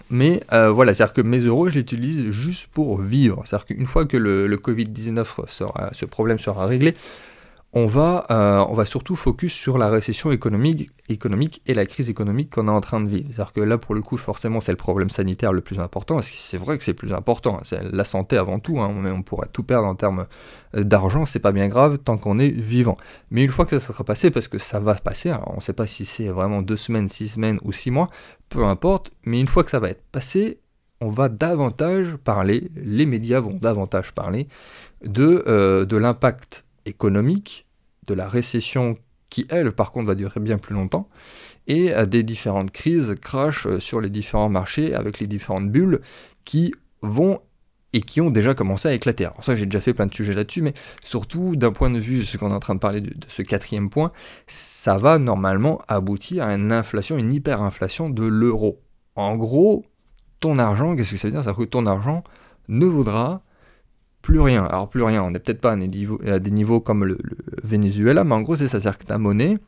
Mais 0.09 0.43
euh, 0.53 0.71
voilà, 0.71 0.95
c'est-à-dire 0.95 1.15
que 1.15 1.21
mes 1.21 1.41
euros, 1.41 1.69
je 1.69 1.75
les 1.75 1.81
utilise 1.81 2.31
juste 2.31 2.69
pour 2.69 3.01
vivre. 3.01 3.43
C'est-à-dire 3.45 3.67
qu'une 3.67 3.87
fois 3.87 4.07
que 4.07 4.17
le, 4.17 4.47
le 4.47 4.57
Covid-19 4.57 5.49
sera, 5.49 5.91
ce 5.93 6.05
problème 6.05 6.39
sera 6.39 6.67
réglé, 6.67 6.95
on 7.79 7.85
va, 7.85 8.25
euh, 8.31 8.65
on 8.71 8.73
va 8.73 8.87
surtout 8.87 9.17
focus 9.17 9.53
sur 9.53 9.77
la 9.77 9.91
récession 9.91 10.33
économique, 10.33 10.89
économique 11.11 11.61
et 11.67 11.75
la 11.75 11.85
crise 11.85 12.09
économique 12.09 12.49
qu'on 12.49 12.69
est 12.69 12.71
en 12.71 12.81
train 12.81 13.03
de 13.03 13.09
vivre. 13.11 13.29
C'est-à-dire 13.29 13.53
que 13.53 13.61
là, 13.61 13.77
pour 13.77 13.95
le 13.95 14.01
coup, 14.01 14.17
forcément, 14.17 14.63
c'est 14.63 14.73
le 14.73 14.79
problème 14.79 15.11
sanitaire 15.11 15.53
le 15.53 15.61
plus 15.61 15.79
important, 15.79 16.23
c'est 16.23 16.57
vrai 16.57 16.79
que 16.79 16.85
c'est 16.85 16.93
le 16.93 16.97
plus 16.97 17.13
important. 17.13 17.61
C'est 17.65 17.83
la 17.83 18.07
santé 18.07 18.39
avant 18.39 18.61
tout, 18.61 18.81
hein. 18.81 18.89
on, 19.15 19.21
pourrait 19.21 19.51
tout 19.53 19.63
perdre 19.63 19.87
en 19.87 19.95
termes 19.95 20.25
euh, 20.75 20.85
d'argent, 20.85 21.27
c'est 21.27 21.39
pas 21.39 21.53
bien 21.53 21.69
grave 21.69 21.99
tant 21.99 22.17
qu'on 22.17 22.39
est 22.39 22.49
vivant. 22.49 22.97
Mais 23.31 23.45
une 23.45 23.51
fois 23.51 23.67
que 23.67 23.79
ça 23.79 23.87
sera 23.87 24.05
passé, 24.05 24.31
parce 24.31 24.49
que 24.49 24.59
ça 24.59 24.81
va 24.81 24.95
passer, 24.95 25.35
on 25.47 25.57
ne 25.57 25.61
sait 25.61 25.75
pas 25.75 25.87
si 25.87 26.07
c'est 26.07 26.29
vraiment 26.29 26.63
deux 26.63 26.79
semaines, 26.79 27.11
six 27.11 27.29
semaines 27.29 27.59
ou 27.63 27.73
six 27.73 27.91
mois, 27.91 28.09
peu 28.49 28.65
importe, 28.65 29.11
mais 29.27 29.39
une 29.39 29.49
fois 29.49 29.65
que 29.65 29.71
ça 29.71 29.81
va 29.81 29.91
être 29.91 30.03
passé, 30.13 30.61
on 31.03 31.11
va 31.11 31.29
davantage 31.29 32.17
parler, 32.25 32.71
les 32.75 33.05
médias 33.05 33.41
vont 33.41 33.59
davantage 33.61 34.13
parler 34.13 34.49
de, 35.05 35.45
euh, 35.47 35.85
de 35.85 35.99
l'impact 35.99 36.65
économique 36.87 37.66
de 38.07 38.15
la 38.15 38.29
récession 38.29 38.97
qui, 39.31 39.47
elle, 39.51 39.73
par 39.73 39.93
contre, 39.93 40.07
va 40.07 40.15
durer 40.15 40.41
bien 40.41 40.59
plus 40.59 40.75
longtemps, 40.75 41.09
et 41.67 41.93
des 42.07 42.23
différentes 42.23 42.71
crises, 42.71 43.17
crash 43.21 43.67
euh, 43.67 43.81
sur 43.81 44.01
les 44.01 44.09
différents 44.09 44.49
marchés 44.49 44.95
avec 44.95 45.19
les 45.19 45.27
différentes 45.27 45.71
bulles 45.71 46.01
qui 46.45 46.73
vont 47.03 47.41
et 47.93 48.01
qui 48.03 48.21
ont 48.21 48.31
déjà 48.31 48.55
commencé 48.55 48.89
à 48.89 48.93
éclater. 48.93 49.25
Alors 49.25 49.43
ça, 49.43 49.57
j'ai 49.57 49.65
déjà 49.65 49.81
fait 49.81 49.95
plein 49.95 50.07
de 50.07 50.13
sujets 50.15 50.35
là-dessus, 50.35 50.61
mais 50.61 50.75
surtout 51.03 51.57
d'un 51.57 51.73
point 51.73 51.89
de 51.91 51.99
vue, 51.99 52.25
ce 52.25 52.37
qu'on 52.37 52.51
est 52.51 52.55
en 52.55 52.61
train 52.61 52.75
de 52.75 52.81
parler 52.81 53.01
de, 53.01 53.15
ce 53.29 53.43
quatrième 53.43 53.89
point, 53.89 54.13
ça 54.47 54.99
va 54.99 55.19
normalement 55.19 55.81
aboutir 55.89 56.45
à 56.45 56.55
une 56.55 56.73
inflation, 56.73 57.17
une 57.17 57.33
hyperinflation 57.33 58.11
de 58.11 58.27
l'euro. 58.27 58.83
En 59.15 59.37
gros, 59.37 59.87
ton 60.41 60.59
argent, 60.59 60.95
qu'est-ce 60.95 61.13
que 61.13 61.17
ça 61.17 61.29
veut 61.29 61.33
dire? 61.33 61.43
C'est-à-dire 61.43 61.65
que 61.65 61.71
ton 61.71 61.87
argent 61.87 62.23
ne 62.69 62.85
vaudra 62.85 63.43
plus 64.21 64.41
rien. 64.41 64.65
Alors 64.65 64.91
plus 64.91 65.03
rien, 65.03 65.23
on 65.23 65.31
n'est 65.31 65.39
peut-être 65.39 65.61
pas 65.61 65.73
à 65.73 65.77
des, 65.77 66.51
niveaux, 66.51 66.81
comme 66.81 67.05
le, 67.05 67.19
Venezuela, 67.67 68.25
mais 68.25 68.35
en 68.35 68.43
gros 68.43 68.57
c'est 68.57 68.69
ça, 68.69 68.81
c'est-à-dire 68.81 68.99
que 68.99 69.05
ta 69.05 69.19
monnaie 69.19 69.59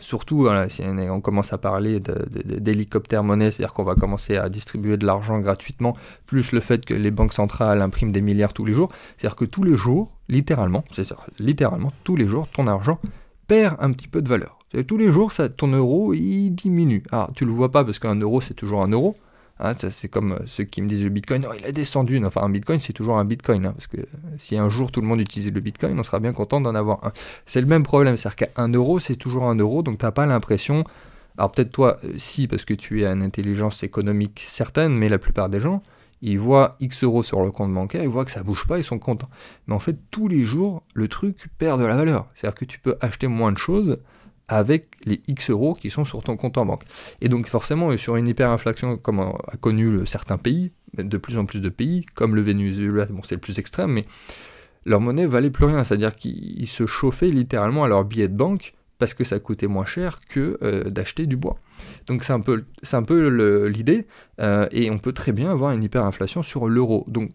Surtout, 0.00 0.48
si 0.68 0.82
on 0.84 1.20
commence 1.20 1.52
à 1.52 1.58
parler 1.58 2.00
d'hélicoptère 2.00 3.24
monnaie, 3.24 3.50
c'est-à-dire 3.50 3.74
qu'on 3.74 3.84
va 3.84 3.94
commencer 3.94 4.36
à 4.36 4.48
distribuer 4.48 4.96
de 4.96 5.06
l'argent 5.06 5.38
gratuitement, 5.40 5.96
plus 6.26 6.52
le 6.52 6.60
fait 6.60 6.84
que 6.84 6.94
les 6.94 7.10
banques 7.10 7.32
centrales 7.32 7.82
impriment 7.82 8.12
des 8.12 8.20
milliards 8.20 8.52
tous 8.52 8.64
les 8.64 8.72
jours, 8.72 8.90
c'est-à-dire 9.16 9.36
que 9.36 9.44
tous 9.44 9.62
les 9.62 9.74
jours, 9.74 10.12
littéralement, 10.28 10.84
c'est 10.90 11.04
ça, 11.04 11.16
littéralement, 11.38 11.92
tous 12.04 12.16
les 12.16 12.28
jours, 12.28 12.48
ton 12.48 12.66
argent 12.66 13.00
perd 13.46 13.76
un 13.80 13.92
petit 13.92 14.08
peu 14.08 14.22
de 14.22 14.28
valeur. 14.28 14.58
Tous 14.86 14.98
les 14.98 15.10
jours, 15.10 15.32
ça, 15.32 15.48
ton 15.48 15.68
euro, 15.68 16.12
il 16.12 16.50
diminue. 16.50 17.02
Alors, 17.10 17.32
tu 17.34 17.46
le 17.46 17.52
vois 17.52 17.70
pas 17.70 17.84
parce 17.84 17.98
qu'un 17.98 18.16
euro, 18.16 18.40
c'est 18.40 18.54
toujours 18.54 18.82
un 18.82 18.88
euro, 18.88 19.14
Hein, 19.60 19.72
c'est 19.74 20.08
comme 20.08 20.32
euh, 20.32 20.38
ceux 20.46 20.64
qui 20.64 20.82
me 20.82 20.88
disent 20.88 21.02
le 21.02 21.08
Bitcoin, 21.08 21.42
non, 21.42 21.50
il 21.58 21.64
a 21.64 21.72
descendu. 21.72 22.24
Enfin, 22.24 22.42
un 22.42 22.50
Bitcoin, 22.50 22.78
c'est 22.78 22.92
toujours 22.92 23.18
un 23.18 23.24
Bitcoin. 23.24 23.66
Hein, 23.66 23.72
parce 23.72 23.88
que 23.88 23.98
si 24.38 24.56
un 24.56 24.68
jour 24.68 24.92
tout 24.92 25.00
le 25.00 25.06
monde 25.06 25.20
utilisait 25.20 25.50
le 25.50 25.60
Bitcoin, 25.60 25.98
on 25.98 26.02
sera 26.02 26.20
bien 26.20 26.32
content 26.32 26.60
d'en 26.60 26.74
avoir 26.74 27.04
un. 27.04 27.12
C'est 27.46 27.60
le 27.60 27.66
même 27.66 27.82
problème, 27.82 28.16
c'est-à-dire 28.16 28.48
qu'un 28.54 28.68
euro, 28.68 29.00
c'est 29.00 29.16
toujours 29.16 29.44
un 29.44 29.56
euro, 29.56 29.82
donc 29.82 29.98
tu 29.98 30.04
n'as 30.04 30.12
pas 30.12 30.26
l'impression. 30.26 30.84
Alors 31.36 31.50
peut-être 31.50 31.72
toi, 31.72 31.98
euh, 32.04 32.12
si, 32.16 32.46
parce 32.46 32.64
que 32.64 32.74
tu 32.74 33.04
as 33.04 33.12
une 33.12 33.22
intelligence 33.22 33.82
économique 33.82 34.44
certaine, 34.48 34.92
mais 34.92 35.08
la 35.08 35.18
plupart 35.18 35.48
des 35.48 35.60
gens, 35.60 35.82
ils 36.22 36.38
voient 36.38 36.76
X 36.80 37.04
euros 37.04 37.22
sur 37.22 37.42
le 37.42 37.50
compte 37.50 37.72
bancaire, 37.72 38.02
ils 38.02 38.08
voient 38.08 38.24
que 38.24 38.30
ça 38.30 38.42
bouge 38.42 38.66
pas, 38.66 38.78
ils 38.78 38.84
sont 38.84 38.98
contents. 38.98 39.30
Mais 39.66 39.74
en 39.74 39.78
fait, 39.80 39.96
tous 40.10 40.28
les 40.28 40.42
jours, 40.44 40.82
le 40.94 41.08
truc 41.08 41.48
perd 41.58 41.80
de 41.80 41.86
la 41.86 41.96
valeur. 41.96 42.26
C'est-à-dire 42.34 42.58
que 42.58 42.64
tu 42.64 42.80
peux 42.80 42.96
acheter 43.00 43.28
moins 43.28 43.52
de 43.52 43.58
choses 43.58 43.98
avec 44.48 44.88
les 45.04 45.20
X 45.28 45.50
euros 45.50 45.74
qui 45.74 45.90
sont 45.90 46.04
sur 46.04 46.22
ton 46.22 46.36
compte 46.36 46.58
en 46.58 46.66
banque. 46.66 46.84
Et 47.20 47.28
donc 47.28 47.48
forcément, 47.48 47.96
sur 47.96 48.16
une 48.16 48.28
hyperinflation 48.28 48.96
comme 48.96 49.20
a 49.20 49.56
connu 49.60 50.06
certains 50.06 50.38
pays, 50.38 50.72
de 50.96 51.18
plus 51.18 51.36
en 51.36 51.44
plus 51.44 51.60
de 51.60 51.68
pays, 51.68 52.04
comme 52.14 52.34
le 52.34 52.42
Venezuela, 52.42 53.06
bon 53.06 53.22
c'est 53.22 53.34
le 53.34 53.40
plus 53.40 53.58
extrême, 53.58 53.92
mais 53.92 54.04
leur 54.84 55.00
monnaie 55.00 55.26
valait 55.26 55.50
plus 55.50 55.66
rien, 55.66 55.84
c'est-à-dire 55.84 56.16
qu'ils 56.16 56.66
se 56.66 56.86
chauffaient 56.86 57.28
littéralement 57.28 57.84
à 57.84 57.88
leur 57.88 58.04
billet 58.04 58.28
de 58.28 58.36
banque 58.36 58.74
parce 58.98 59.14
que 59.14 59.24
ça 59.24 59.38
coûtait 59.38 59.68
moins 59.68 59.84
cher 59.84 60.20
que 60.28 60.58
euh, 60.62 60.90
d'acheter 60.90 61.26
du 61.26 61.36
bois. 61.36 61.58
Donc 62.06 62.24
c'est 62.24 62.32
un 62.32 62.40
peu, 62.40 62.64
peu 63.06 63.66
l'idée, 63.68 64.06
euh, 64.40 64.66
et 64.72 64.90
on 64.90 64.98
peut 64.98 65.12
très 65.12 65.32
bien 65.32 65.50
avoir 65.50 65.72
une 65.72 65.84
hyperinflation 65.84 66.42
sur 66.42 66.68
l'euro. 66.68 67.04
Donc 67.06 67.30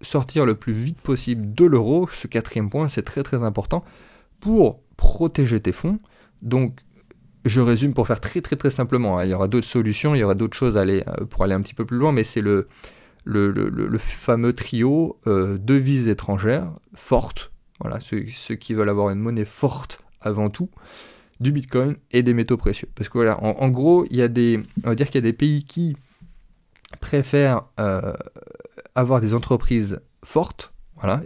sortir 0.00 0.46
le 0.46 0.54
plus 0.54 0.72
vite 0.72 1.00
possible 1.00 1.54
de 1.54 1.64
l'euro, 1.64 2.08
ce 2.12 2.26
quatrième 2.26 2.70
point, 2.70 2.88
c'est 2.88 3.02
très 3.02 3.22
très 3.22 3.42
important 3.42 3.84
pour 4.40 4.80
protéger 4.96 5.60
tes 5.60 5.72
fonds, 5.72 5.98
donc, 6.42 6.80
je 7.44 7.60
résume 7.60 7.94
pour 7.94 8.06
faire 8.06 8.20
très 8.20 8.40
très 8.40 8.56
très 8.56 8.70
simplement. 8.70 9.18
Hein. 9.18 9.24
Il 9.24 9.30
y 9.30 9.34
aura 9.34 9.48
d'autres 9.48 9.66
solutions, 9.66 10.14
il 10.14 10.18
y 10.18 10.24
aura 10.24 10.34
d'autres 10.34 10.56
choses 10.56 10.76
euh, 10.76 11.02
pour 11.28 11.44
aller 11.44 11.54
un 11.54 11.60
petit 11.60 11.74
peu 11.74 11.84
plus 11.84 11.96
loin, 11.96 12.12
mais 12.12 12.24
c'est 12.24 12.40
le, 12.40 12.68
le, 13.24 13.98
fameux 13.98 14.52
trio 14.52 15.18
euh, 15.26 15.58
devises 15.58 16.08
étrangères 16.08 16.70
fortes, 16.94 17.52
voilà, 17.80 17.98
ceux, 18.00 18.54
qui 18.54 18.74
veulent 18.74 18.88
avoir 18.88 19.10
une 19.10 19.18
monnaie 19.18 19.44
forte 19.44 19.98
avant 20.20 20.50
tout, 20.50 20.70
du 21.40 21.50
Bitcoin 21.50 21.96
et 22.12 22.22
des 22.22 22.34
métaux 22.34 22.56
précieux. 22.56 22.88
Parce 22.94 23.08
que 23.08 23.18
voilà, 23.18 23.42
en, 23.42 23.68
gros, 23.70 24.06
il 24.10 24.16
y 24.16 24.22
a 24.22 24.28
des, 24.28 24.60
on 24.84 24.90
va 24.90 24.94
dire 24.94 25.06
qu'il 25.06 25.16
y 25.16 25.18
a 25.18 25.28
des 25.28 25.32
pays 25.32 25.64
qui 25.64 25.96
préfèrent 27.00 27.62
euh, 27.80 28.12
avoir 28.94 29.20
des 29.20 29.34
entreprises 29.34 30.00
fortes, 30.24 30.72
voilà, 30.96 31.22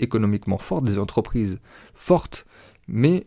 économiquement 0.00 0.58
fortes, 0.58 0.84
des 0.84 0.98
entreprises 0.98 1.60
fortes, 1.94 2.44
mais 2.88 3.26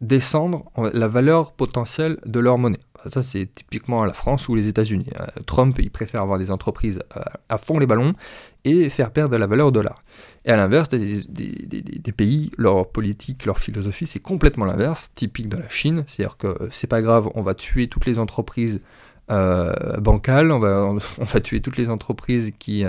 descendre 0.00 0.70
la 0.92 1.08
valeur 1.08 1.52
potentielle 1.52 2.18
de 2.24 2.38
leur 2.40 2.58
monnaie. 2.58 2.78
Ça, 3.06 3.22
c'est 3.22 3.52
typiquement 3.54 4.04
la 4.04 4.12
France 4.12 4.48
ou 4.48 4.54
les 4.54 4.68
États-Unis. 4.68 5.06
Euh, 5.20 5.26
Trump, 5.46 5.76
il 5.78 5.90
préfère 5.90 6.22
avoir 6.22 6.38
des 6.38 6.50
entreprises 6.50 7.00
euh, 7.16 7.20
à 7.48 7.58
fond 7.58 7.78
les 7.78 7.86
ballons 7.86 8.12
et 8.64 8.90
faire 8.90 9.12
perdre 9.12 9.36
la 9.36 9.46
valeur 9.46 9.68
au 9.68 9.70
dollar. 9.70 10.02
Et 10.44 10.50
à 10.50 10.56
l'inverse, 10.56 10.88
des, 10.88 11.22
des, 11.24 12.12
pays, 12.12 12.50
leur 12.58 12.90
politique, 12.90 13.46
leur 13.46 13.58
philosophie, 13.58 14.06
c'est 14.06 14.18
complètement 14.18 14.64
l'inverse, 14.64 15.10
typique 15.14 15.48
de 15.48 15.56
la 15.56 15.68
Chine. 15.68 16.04
C'est-à-dire 16.06 16.36
que 16.36 16.68
c'est 16.72 16.86
pas 16.86 17.02
grave, 17.02 17.30
on 17.34 17.42
va 17.42 17.54
tuer 17.54 17.88
toutes 17.88 18.06
les 18.06 18.18
entreprises 18.18 18.80
euh, 19.30 19.96
bancales, 19.98 20.50
on 20.50 20.58
va, 20.58 20.84
on 21.18 21.24
va 21.24 21.40
tuer 21.40 21.60
toutes 21.60 21.76
les 21.76 21.88
entreprises 21.88 22.52
qui, 22.58 22.84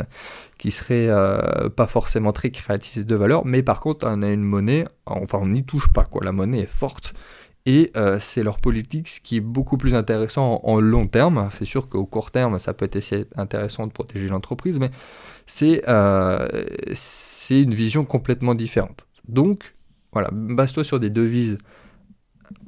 qui 0.57 0.71
seraient 0.71 1.07
euh, 1.09 1.69
pas 1.69 1.87
forcément 1.87 2.31
très 2.31 2.51
créatrices 2.51 3.05
de 3.05 3.15
valeur, 3.15 3.45
mais 3.45 3.63
par 3.63 3.79
contre 3.79 4.07
on 4.07 4.21
a 4.21 4.29
une 4.29 4.43
monnaie, 4.43 4.85
enfin 5.05 5.39
on 5.41 5.47
n'y 5.47 5.63
touche 5.63 5.91
pas, 5.91 6.05
quoi. 6.05 6.23
la 6.23 6.31
monnaie 6.31 6.61
est 6.61 6.65
forte, 6.65 7.13
et 7.65 7.91
euh, 7.97 8.19
c'est 8.19 8.43
leur 8.43 8.59
politique 8.59 9.09
ce 9.09 9.19
qui 9.19 9.37
est 9.37 9.41
beaucoup 9.41 9.77
plus 9.77 9.93
intéressant 9.93 10.61
en, 10.63 10.79
long 10.79 11.05
terme. 11.05 11.49
C'est 11.51 11.65
sûr 11.65 11.89
qu'au 11.89 12.05
court 12.05 12.31
terme, 12.31 12.57
ça 12.57 12.73
peut 12.73 12.89
être 12.91 13.27
intéressant 13.35 13.85
de 13.85 13.91
protéger 13.91 14.27
l'entreprise, 14.29 14.79
mais 14.79 14.91
c'est 15.45 15.83
c'est 16.93 17.61
une 17.61 17.73
vision 17.73 18.05
complètement 18.05 18.55
différente. 18.55 19.05
Donc, 19.27 19.73
voilà, 20.11 20.29
base-toi 20.31 20.83
sur 20.83 20.99
des 20.99 21.09
devises 21.09 21.57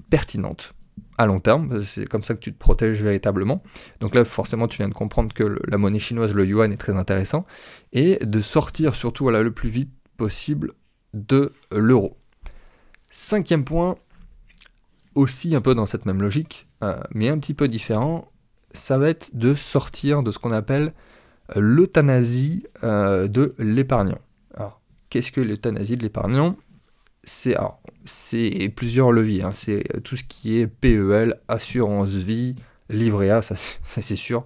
pertinentes, 0.10 0.74
à 1.22 1.26
long 1.26 1.40
terme, 1.40 1.84
c'est 1.84 2.06
comme 2.06 2.24
ça 2.24 2.34
que 2.34 2.40
tu 2.40 2.54
te 2.54 2.58
protèges 2.58 3.02
véritablement. 3.02 3.62
Donc 4.00 4.16
là, 4.16 4.26
forcément, 4.26 4.68
tu 4.68 4.78
viens 4.78 4.90
de 4.90 4.94
comprendre 4.94 5.34
que 5.34 5.60
la 5.68 5.78
monnaie 5.78 6.00
chinoise, 6.00 6.34
le 6.34 6.46
yuan, 6.46 6.72
est 6.72 6.78
très 6.78 6.96
intéressant, 6.96 7.46
et 7.94 8.18
de 8.26 8.42
sortir 8.42 8.96
surtout 8.96 9.24
voilà, 9.24 9.44
le 9.44 9.52
plus 9.52 9.70
vite 9.70 9.92
possible 10.18 10.74
de 11.14 11.54
l'euro. 11.72 12.18
Cinquième 13.10 13.66
point, 13.66 13.96
aussi 15.16 15.56
un 15.56 15.62
peu 15.62 15.76
dans 15.76 15.86
cette 15.86 16.06
même 16.06 16.22
logique, 16.22 16.68
euh, 16.84 17.00
mais 17.14 17.30
un 17.30 17.38
petit 17.38 17.54
peu 17.54 17.68
différent, 17.68 18.32
ça 18.72 18.98
va 18.98 19.10
être 19.10 19.36
de 19.36 19.56
sortir 19.56 20.24
de 20.24 20.32
ce 20.32 20.40
qu'on 20.40 20.52
appelle 20.52 20.94
euh, 21.56 21.60
l'euthanasie 21.60 22.66
euh, 22.84 23.28
de 23.28 23.54
l'épargnant. 23.60 24.20
Alors, 24.56 24.82
qu'est-ce 25.10 25.32
que 25.32 25.42
l'euthanasie 25.42 25.98
de 25.98 26.04
l'épargnant? 26.04 26.56
C'est 27.24 28.70
plusieurs 28.76 29.12
leviers. 29.12 29.44
Hein. 29.44 29.52
C'est 29.52 29.84
tout 30.04 30.18
ce 30.18 30.24
qui 30.24 30.60
est 30.60 30.68
PEL, 30.68 31.36
assurance 31.48 32.10
vie, 32.10 32.56
livret 32.90 33.30
A, 33.30 33.42
ça, 33.42 33.56
c'est 33.56 34.16
sûr, 34.16 34.46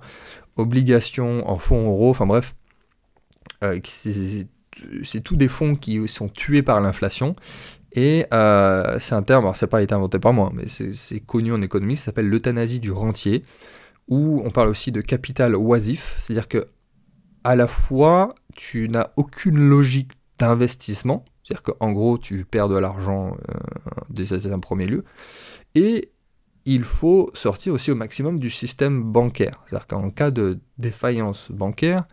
obligation 0.55 1.49
en 1.49 1.57
fonds 1.57 1.87
euros, 1.87 2.09
enfin 2.09 2.25
bref, 2.25 2.55
euh, 3.63 3.79
c'est 5.03 5.21
tous 5.21 5.35
des 5.35 5.47
fonds 5.47 5.75
qui 5.75 6.07
sont 6.07 6.29
tués 6.29 6.63
par 6.63 6.81
l'inflation. 6.81 7.35
Et 7.93 8.25
euh, 8.33 8.99
c'est 8.99 9.15
un 9.15 9.23
terme, 9.23 9.45
alors 9.45 9.55
ça 9.55 9.67
n'a 9.67 9.69
pas 9.69 9.81
été 9.81 9.95
inventé 9.95 10.19
par 10.19 10.33
moi, 10.33 10.51
mais 10.53 10.65
c'est 10.67 11.21
connu 11.21 11.53
en 11.53 11.61
économie, 11.61 11.95
ça 11.95 12.05
s'appelle 12.05 12.27
l'euthanasie 12.27 12.81
du 12.81 12.91
rentier, 12.91 13.43
où 14.09 14.41
on 14.43 14.51
parle 14.51 14.67
aussi 14.67 14.91
de 14.91 14.99
capital 14.99 15.55
oisif, 15.55 16.15
c'est-à-dire 16.19 16.49
que 16.49 16.67
à 17.45 17.55
la 17.55 17.67
fois 17.67 18.35
tu 18.53 18.89
n'as 18.89 19.11
aucune 19.15 19.69
logique 19.69 20.11
d'investissement, 20.37 21.23
c'est-à-dire 21.45 21.63
qu'en 21.63 21.91
gros, 21.91 22.17
tu 22.17 22.43
perds 22.43 22.69
de 22.69 22.77
l'argent 22.77 23.37
euh, 23.49 24.25
c'est 24.25 24.51
un 24.51 24.59
premier 24.59 24.87
lieu. 24.87 25.03
Et 25.75 26.11
il 26.65 26.83
faut 26.83 27.29
sortir 27.35 27.73
aussi 27.73 27.91
au 27.91 27.95
maximum 27.95 28.39
du 28.39 28.49
système 28.49 29.03
bancaire. 29.03 29.61
C'est-à-dire 29.69 29.85
qu'en 29.85 30.09
cas 30.09 30.31
de 30.31 30.59
défaillance 30.79 31.51
bancaire, 31.51 32.05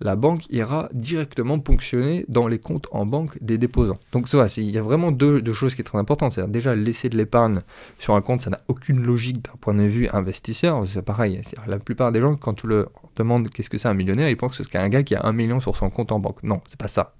la 0.00 0.16
banque 0.16 0.46
ira 0.48 0.88
directement 0.94 1.58
ponctionner 1.58 2.24
dans 2.28 2.48
les 2.48 2.58
comptes 2.58 2.86
en 2.90 3.04
banque 3.04 3.36
des 3.42 3.58
déposants. 3.58 3.98
Donc 4.12 4.28
ça, 4.28 4.46
il 4.56 4.70
y 4.70 4.78
a 4.78 4.82
vraiment 4.82 5.12
deux, 5.12 5.42
choses 5.52 5.74
qui 5.74 5.82
sont 5.82 5.84
très 5.84 5.98
importantes. 5.98 6.32
C'est-à-dire 6.32 6.52
déjà 6.52 6.74
laisser 6.74 7.10
de 7.10 7.18
l'épargne 7.18 7.58
sur 7.98 8.14
un 8.14 8.22
compte, 8.22 8.40
ça 8.40 8.48
n'a 8.48 8.60
aucune 8.68 9.02
logique 9.02 9.44
d'un 9.44 9.56
point 9.60 9.74
de 9.74 9.82
vue 9.82 10.08
investisseur. 10.10 10.82
C'est 10.86 11.02
pareil. 11.02 11.42
La 11.66 11.78
plupart 11.78 12.10
des 12.10 12.20
gens, 12.20 12.36
quand 12.36 12.54
tu 12.54 12.66
leur 12.66 12.90
demandes 13.16 13.50
qu'est-ce 13.50 13.68
que 13.68 13.76
c'est 13.76 13.88
un 13.88 13.94
millionnaire, 13.94 14.30
ils 14.30 14.36
pensent 14.38 14.56
que 14.56 14.64
c'est 14.64 14.78
un 14.78 14.88
gars 14.88 15.02
qui 15.02 15.14
a 15.14 15.26
un 15.26 15.32
million 15.34 15.60
sur 15.60 15.76
son 15.76 15.90
compte 15.90 16.12
en 16.12 16.18
banque. 16.18 16.42
Non, 16.42 16.62
c'est 16.66 16.78
pas 16.78 16.88
ça. 16.88 17.17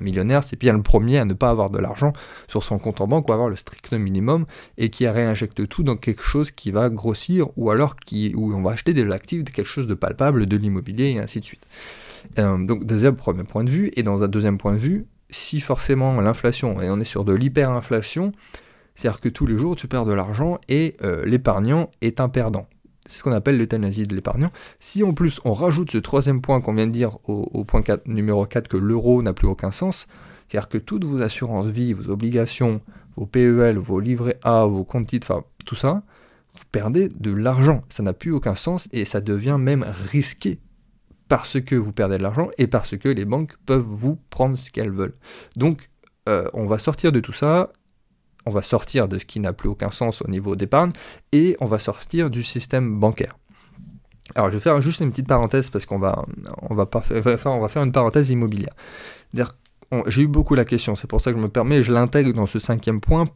Un 0.00 0.04
millionnaire, 0.04 0.44
c'est 0.44 0.58
bien 0.58 0.72
le 0.72 0.82
premier 0.82 1.18
à 1.18 1.24
ne 1.24 1.34
pas 1.34 1.50
avoir 1.50 1.70
de 1.70 1.78
l'argent 1.78 2.12
sur 2.48 2.64
son 2.64 2.78
compte 2.78 3.00
en 3.00 3.06
banque 3.06 3.28
ou 3.28 3.32
avoir 3.32 3.48
le 3.48 3.56
strict 3.56 3.92
minimum 3.92 4.46
et 4.78 4.90
qui 4.90 5.06
réinjecte 5.06 5.68
tout 5.68 5.82
dans 5.82 5.96
quelque 5.96 6.22
chose 6.22 6.50
qui 6.50 6.70
va 6.70 6.90
grossir 6.90 7.48
ou 7.56 7.70
alors 7.70 7.96
qui, 7.96 8.32
où 8.34 8.54
on 8.54 8.62
va 8.62 8.72
acheter 8.72 8.92
des 8.92 9.10
actifs, 9.10 9.44
quelque 9.44 9.64
chose 9.64 9.86
de 9.86 9.94
palpable, 9.94 10.46
de 10.46 10.56
l'immobilier 10.56 11.10
et 11.10 11.18
ainsi 11.18 11.40
de 11.40 11.44
suite. 11.44 11.66
Euh, 12.38 12.58
donc 12.58 12.84
deuxième 12.84 13.16
premier 13.16 13.44
point 13.44 13.64
de 13.64 13.70
vue, 13.70 13.92
et 13.96 14.02
dans 14.02 14.22
un 14.22 14.28
deuxième 14.28 14.58
point 14.58 14.72
de 14.72 14.78
vue, 14.78 15.06
si 15.30 15.60
forcément 15.60 16.20
l'inflation, 16.20 16.80
et 16.80 16.90
on 16.90 17.00
est 17.00 17.04
sur 17.04 17.24
de 17.24 17.34
l'hyperinflation, 17.34 18.32
c'est-à-dire 18.94 19.20
que 19.20 19.28
tous 19.28 19.46
les 19.46 19.58
jours 19.58 19.76
tu 19.76 19.88
perds 19.88 20.06
de 20.06 20.12
l'argent 20.12 20.58
et 20.68 20.96
euh, 21.02 21.24
l'épargnant 21.24 21.90
est 22.00 22.20
un 22.20 22.28
perdant. 22.28 22.66
C'est 23.06 23.18
ce 23.18 23.22
qu'on 23.22 23.32
appelle 23.32 23.58
l'euthanasie 23.58 24.06
de 24.06 24.14
l'épargnant. 24.14 24.50
Si 24.80 25.02
en 25.02 25.12
plus 25.12 25.40
on 25.44 25.52
rajoute 25.52 25.90
ce 25.90 25.98
troisième 25.98 26.40
point 26.40 26.60
qu'on 26.60 26.74
vient 26.74 26.86
de 26.86 26.92
dire 26.92 27.18
au, 27.24 27.64
point 27.64 27.82
4, 27.82 28.06
numéro 28.06 28.46
4 28.46 28.68
que 28.68 28.76
l'euro 28.76 29.22
n'a 29.22 29.34
plus 29.34 29.46
aucun 29.46 29.70
sens, 29.70 30.06
c'est-à-dire 30.48 30.68
que 30.68 30.78
toutes 30.78 31.04
vos 31.04 31.20
assurances 31.20 31.66
vie, 31.66 31.92
vos 31.92 32.10
obligations, 32.10 32.80
vos 33.16 33.26
PEL, 33.26 33.78
vos 33.78 34.00
livrets 34.00 34.38
A, 34.42 34.64
vos 34.64 34.84
comptes 34.84 35.06
titres, 35.06 35.30
enfin 35.30 35.44
tout 35.66 35.74
ça, 35.74 36.02
vous 36.54 36.64
perdez 36.72 37.08
de 37.08 37.32
l'argent. 37.32 37.82
Ça 37.88 38.02
n'a 38.02 38.12
plus 38.12 38.32
aucun 38.32 38.54
sens 38.54 38.88
et 38.92 39.04
ça 39.04 39.20
devient 39.20 39.56
même 39.58 39.84
risqué 40.10 40.58
parce 41.28 41.60
que 41.60 41.74
vous 41.74 41.92
perdez 41.92 42.18
de 42.18 42.22
l'argent 42.22 42.48
et 42.58 42.66
parce 42.66 42.96
que 42.96 43.08
les 43.08 43.24
banques 43.24 43.56
peuvent 43.66 43.80
vous 43.80 44.18
prendre 44.30 44.56
ce 44.56 44.70
qu'elles 44.70 44.90
veulent. 44.90 45.16
Donc 45.56 45.90
euh, 46.28 46.48
on 46.54 46.66
va 46.66 46.78
sortir 46.78 47.12
de 47.12 47.20
tout 47.20 47.32
ça 47.32 47.72
on 48.46 48.50
va 48.50 48.62
sortir 48.62 49.08
de 49.08 49.18
ce 49.18 49.24
qui 49.24 49.40
n'a 49.40 49.52
plus 49.52 49.68
aucun 49.68 49.90
sens 49.90 50.22
au 50.22 50.28
niveau 50.28 50.56
d'épargne 50.56 50.92
et 51.32 51.56
on 51.60 51.66
va 51.66 51.78
sortir 51.78 52.30
du 52.30 52.42
système 52.42 52.98
bancaire. 52.98 53.36
Alors 54.34 54.50
je 54.50 54.56
vais 54.56 54.60
faire 54.60 54.80
juste 54.80 55.00
une 55.00 55.10
petite 55.10 55.28
parenthèse 55.28 55.70
parce 55.70 55.86
qu'on 55.86 55.98
va, 55.98 56.24
on 56.68 56.74
va, 56.74 56.88
faire, 57.68 57.82
une 57.82 57.92
parenthèse 57.92 58.30
immobilière. 58.30 58.74
J'ai 60.08 60.22
eu 60.22 60.28
beaucoup 60.28 60.54
la 60.54 60.64
question, 60.64 60.96
c'est 60.96 61.06
pour 61.06 61.20
ça 61.20 61.30
que 61.30 61.38
je 61.38 61.42
me 61.42 61.48
permets, 61.48 61.82
je 61.82 61.92
l'intègre 61.92 62.32
dans 62.32 62.46
ce 62.46 62.58
cinquième 62.58 63.00
point 63.00 63.28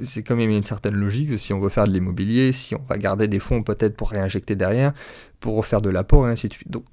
c'est 0.00 0.22
quand 0.22 0.36
même 0.36 0.50
une 0.50 0.64
certaine 0.64 0.94
logique. 0.94 1.38
Si 1.38 1.52
on 1.52 1.60
veut 1.60 1.68
faire 1.68 1.86
de 1.86 1.92
l'immobilier, 1.92 2.52
si 2.52 2.74
on 2.74 2.82
va 2.88 2.96
garder 2.96 3.28
des 3.28 3.38
fonds 3.38 3.62
peut-être 3.62 3.96
pour 3.96 4.10
réinjecter 4.10 4.56
derrière, 4.56 4.92
pour 5.40 5.56
refaire 5.56 5.80
de 5.80 5.90
l'apport 5.90 6.28
et 6.28 6.30
ainsi 6.30 6.48
de 6.48 6.54
suite. 6.54 6.70
Donc, 6.70 6.84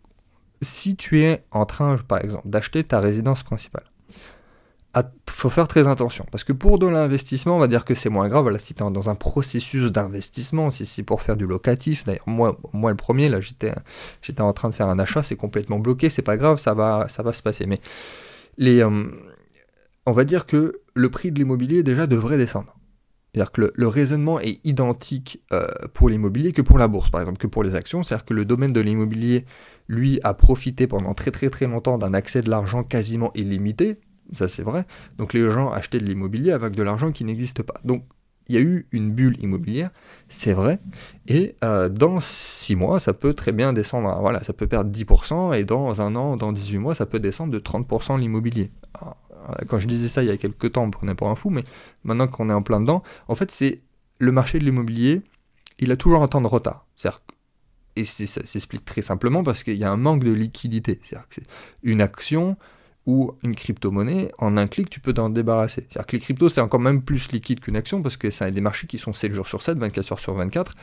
si 0.62 0.96
tu 0.96 1.22
es 1.22 1.44
en 1.52 1.66
train, 1.66 1.98
par 1.98 2.24
exemple, 2.24 2.48
d'acheter 2.48 2.84
ta 2.84 3.00
résidence 3.00 3.44
principale, 3.44 3.86
faut 5.40 5.50
faire 5.50 5.68
très 5.68 5.88
attention. 5.88 6.26
Parce 6.32 6.44
que 6.44 6.54
pour 6.54 6.80
de 6.80 6.88
l'investissement, 6.88 7.56
on 7.56 7.60
va 7.60 7.68
dire 7.68 7.86
que 7.86 7.96
c'est 7.96 8.10
moins 8.10 8.28
grave. 8.28 8.44
Voilà, 8.44 8.60
si 8.60 8.74
tu 8.74 8.84
es 8.84 8.92
dans 8.92 9.10
un 9.10 9.16
processus 9.16 9.92
d'investissement, 9.92 10.70
si 10.70 10.86
c'est 10.86 11.04
pour 11.04 11.22
faire 11.22 11.38
du 11.38 11.48
locatif, 11.48 12.04
d'ailleurs, 12.04 12.28
moi, 12.28 12.60
moi 12.74 12.92
le 12.92 12.98
premier, 12.98 13.30
là, 13.30 13.40
j'étais, 13.40 13.74
en 14.42 14.54
train 14.54 14.70
de 14.70 14.74
faire 14.74 14.90
un 14.90 15.00
achat, 15.00 15.24
c'est 15.24 15.38
complètement 15.38 15.80
bloqué, 15.80 16.10
c'est 16.10 16.22
pas 16.22 16.38
grave, 16.38 16.60
ça 16.60 16.74
va, 16.74 17.08
ça 17.08 17.24
va 17.24 17.34
se 17.34 17.42
passer. 17.42 17.66
Mais 17.66 17.80
les, 18.58 18.84
euh, 18.84 19.06
on 20.06 20.12
va 20.12 20.26
dire 20.26 20.46
que 20.46 20.82
le 20.94 21.10
prix 21.10 21.32
de 21.32 21.38
l'immobilier 21.38 21.84
déjà 21.84 22.08
devrait 22.08 22.38
descendre. 22.38 22.76
C'est-à-dire 23.34 23.52
que 23.52 23.72
le, 23.76 23.88
raisonnement 23.88 24.40
est 24.40 24.60
identique 24.66 25.44
euh, 25.54 25.68
pour 25.94 26.10
l'immobilier 26.10 26.52
que 26.52 26.64
pour 26.64 26.80
la 26.80 26.88
bourse, 26.88 27.12
par 27.12 27.22
exemple, 27.22 27.38
que 27.38 27.48
pour 27.48 27.64
les 27.64 27.76
actions. 27.76 28.02
C'est-à-dire 28.02 28.26
que 28.26 28.34
le 28.34 28.44
domaine 28.44 28.74
de 28.74 28.82
l'immobilier, 28.82 29.46
lui, 29.88 30.20
a 30.24 30.34
profité 30.34 30.88
pendant 30.88 31.14
très 31.14 31.30
très 31.30 31.52
très 31.52 31.68
longtemps 31.68 32.00
d'un 32.00 32.16
accès 32.16 32.42
de 32.42 32.50
l'argent 32.50 32.84
quasiment 32.84 33.32
illimité. 33.36 34.00
Ça, 34.34 34.48
c'est 34.48 34.64
vrai. 34.64 34.86
Donc 35.18 35.34
les 35.34 35.50
gens 35.50 35.72
achetaient 35.72 36.00
de 36.00 36.06
l'immobilier 36.06 36.52
avec 36.52 36.76
de 36.76 36.84
l'argent 36.84 37.12
qui 37.12 37.24
n'existe 37.24 37.64
pas. 37.64 37.80
Donc 37.84 38.04
il 38.48 38.56
y 38.56 38.58
a 38.58 38.62
eu 38.62 38.88
une 38.92 39.12
bulle 39.12 39.38
immobilière, 39.42 39.92
c'est 40.28 40.54
vrai. 40.54 40.80
Et 41.28 41.56
euh, 41.64 41.88
dans 41.88 42.20
6 42.20 42.76
mois, 42.76 43.00
ça 43.00 43.14
peut 43.14 43.34
très 43.34 43.52
bien 43.52 43.74
descendre. 43.74 44.18
Voilà, 44.22 44.44
ça 44.44 44.54
peut 44.54 44.66
perdre 44.66 44.92
10%. 44.92 45.56
Et 45.56 45.66
dans 45.66 46.02
un 46.02 46.16
an, 46.16 46.36
dans 46.36 46.52
18 46.52 46.80
mois, 46.80 46.96
ça 46.96 47.06
peut 47.06 47.20
descendre 47.20 47.54
de 47.54 47.60
30% 47.60 48.20
l'immobilier. 48.20 48.72
Quand 49.68 49.80
je 49.80 49.88
disais 49.88 50.08
ça 50.08 50.24
il 50.24 50.30
y 50.30 50.32
a 50.32 50.38
quelques 50.38 50.74
temps, 50.74 50.84
on 50.84 50.92
prenait 50.92 51.16
pour 51.16 51.30
un 51.30 51.36
fou, 51.36 51.50
mais 51.50 51.64
maintenant 52.04 52.28
qu'on 52.28 52.50
est 52.50 52.54
en 52.54 52.62
plein 52.62 52.82
dedans, 52.82 53.04
en 53.28 53.36
fait, 53.36 53.52
c'est 53.52 53.82
le 54.20 54.32
marché 54.32 54.60
de 54.60 54.66
l'immobilier, 54.66 55.22
il 55.80 55.92
a 55.92 55.96
toujours 55.96 56.22
un 56.22 56.28
temps 56.28 56.42
de 56.42 56.48
retard. 56.48 56.86
cest 56.96 57.22
et 57.96 58.06
ça 58.06 58.46
s'explique 58.46 58.86
très 58.86 59.02
simplement 59.02 59.44
parce 59.44 59.64
qu'il 59.64 59.76
y 59.76 59.84
a 59.84 59.92
un 59.92 59.98
manque 59.98 60.24
de 60.24 60.32
liquidité. 60.32 61.00
C'est-à-dire 61.02 61.28
que 61.28 61.36
c'est 61.36 61.48
une 61.84 62.02
action 62.02 62.56
ou 63.10 63.32
une 63.42 63.56
crypto-monnaie, 63.56 64.30
en 64.38 64.56
un 64.56 64.68
clic, 64.68 64.88
tu 64.88 65.00
peux 65.00 65.14
t'en 65.14 65.32
débarrasser. 65.32 65.88
C'est-à-dire 65.90 66.06
que 66.06 66.16
les 66.16 66.22
cryptos, 66.22 66.50
c'est 66.50 66.62
encore 66.62 66.80
même 66.80 67.02
plus 67.02 67.32
liquide 67.32 67.60
qu'une 67.60 67.76
action 67.76 68.04
parce 68.04 68.18
que 68.18 68.30
c'est 68.30 68.52
des 68.52 68.62
marchés 68.62 68.86
qui 68.86 69.00
sont 69.00 69.14
7 69.14 69.32
jours 69.32 69.48
sur 69.48 69.64
7, 69.64 69.80
24 69.80 70.12
heures 70.12 70.20
sur 70.20 70.36
24 70.36 70.76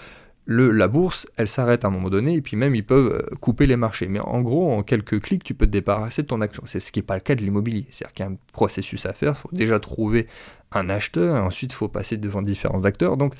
le, 0.49 0.71
la 0.71 0.87
bourse, 0.87 1.27
elle 1.37 1.49
s'arrête 1.49 1.85
à 1.85 1.89
un 1.89 1.91
moment 1.91 2.09
donné, 2.09 2.35
et 2.35 2.41
puis 2.41 2.57
même 2.57 2.77
ils 2.77 2.87
peuvent 2.87 3.13
euh, 3.13 3.35
couper 3.37 3.67
les 3.67 3.75
marchés. 3.77 4.07
Mais 4.07 4.21
en 4.21 4.41
gros, 4.43 4.73
en 4.73 4.85
quelques 4.85 5.21
clics, 5.21 5.43
tu 5.43 5.55
peux 5.55 5.67
te 5.67 5.73
débarrasser 5.73 6.23
de 6.23 6.29
ton 6.29 6.41
action. 6.41 6.63
C'est 6.67 6.79
ce 6.79 6.93
qui 6.93 7.01
n'est 7.01 7.05
pas 7.05 7.17
le 7.17 7.21
cas 7.21 7.35
de 7.35 7.41
l'immobilier. 7.41 7.87
C'est-à-dire 7.91 8.15
qu'il 8.15 8.25
y 8.25 8.29
a 8.29 8.31
un 8.31 8.37
processus 8.53 9.07
à 9.07 9.13
faire, 9.13 9.33
il 9.33 9.41
faut 9.41 9.49
déjà 9.53 9.81
trouver 9.81 10.29
un 10.71 10.89
acheteur, 10.89 11.37
et 11.37 11.41
ensuite 11.41 11.73
il 11.73 11.75
faut 11.75 11.89
passer 11.89 12.17
devant 12.17 12.43
différents 12.43 12.85
acteurs. 12.85 13.17
Donc, 13.17 13.35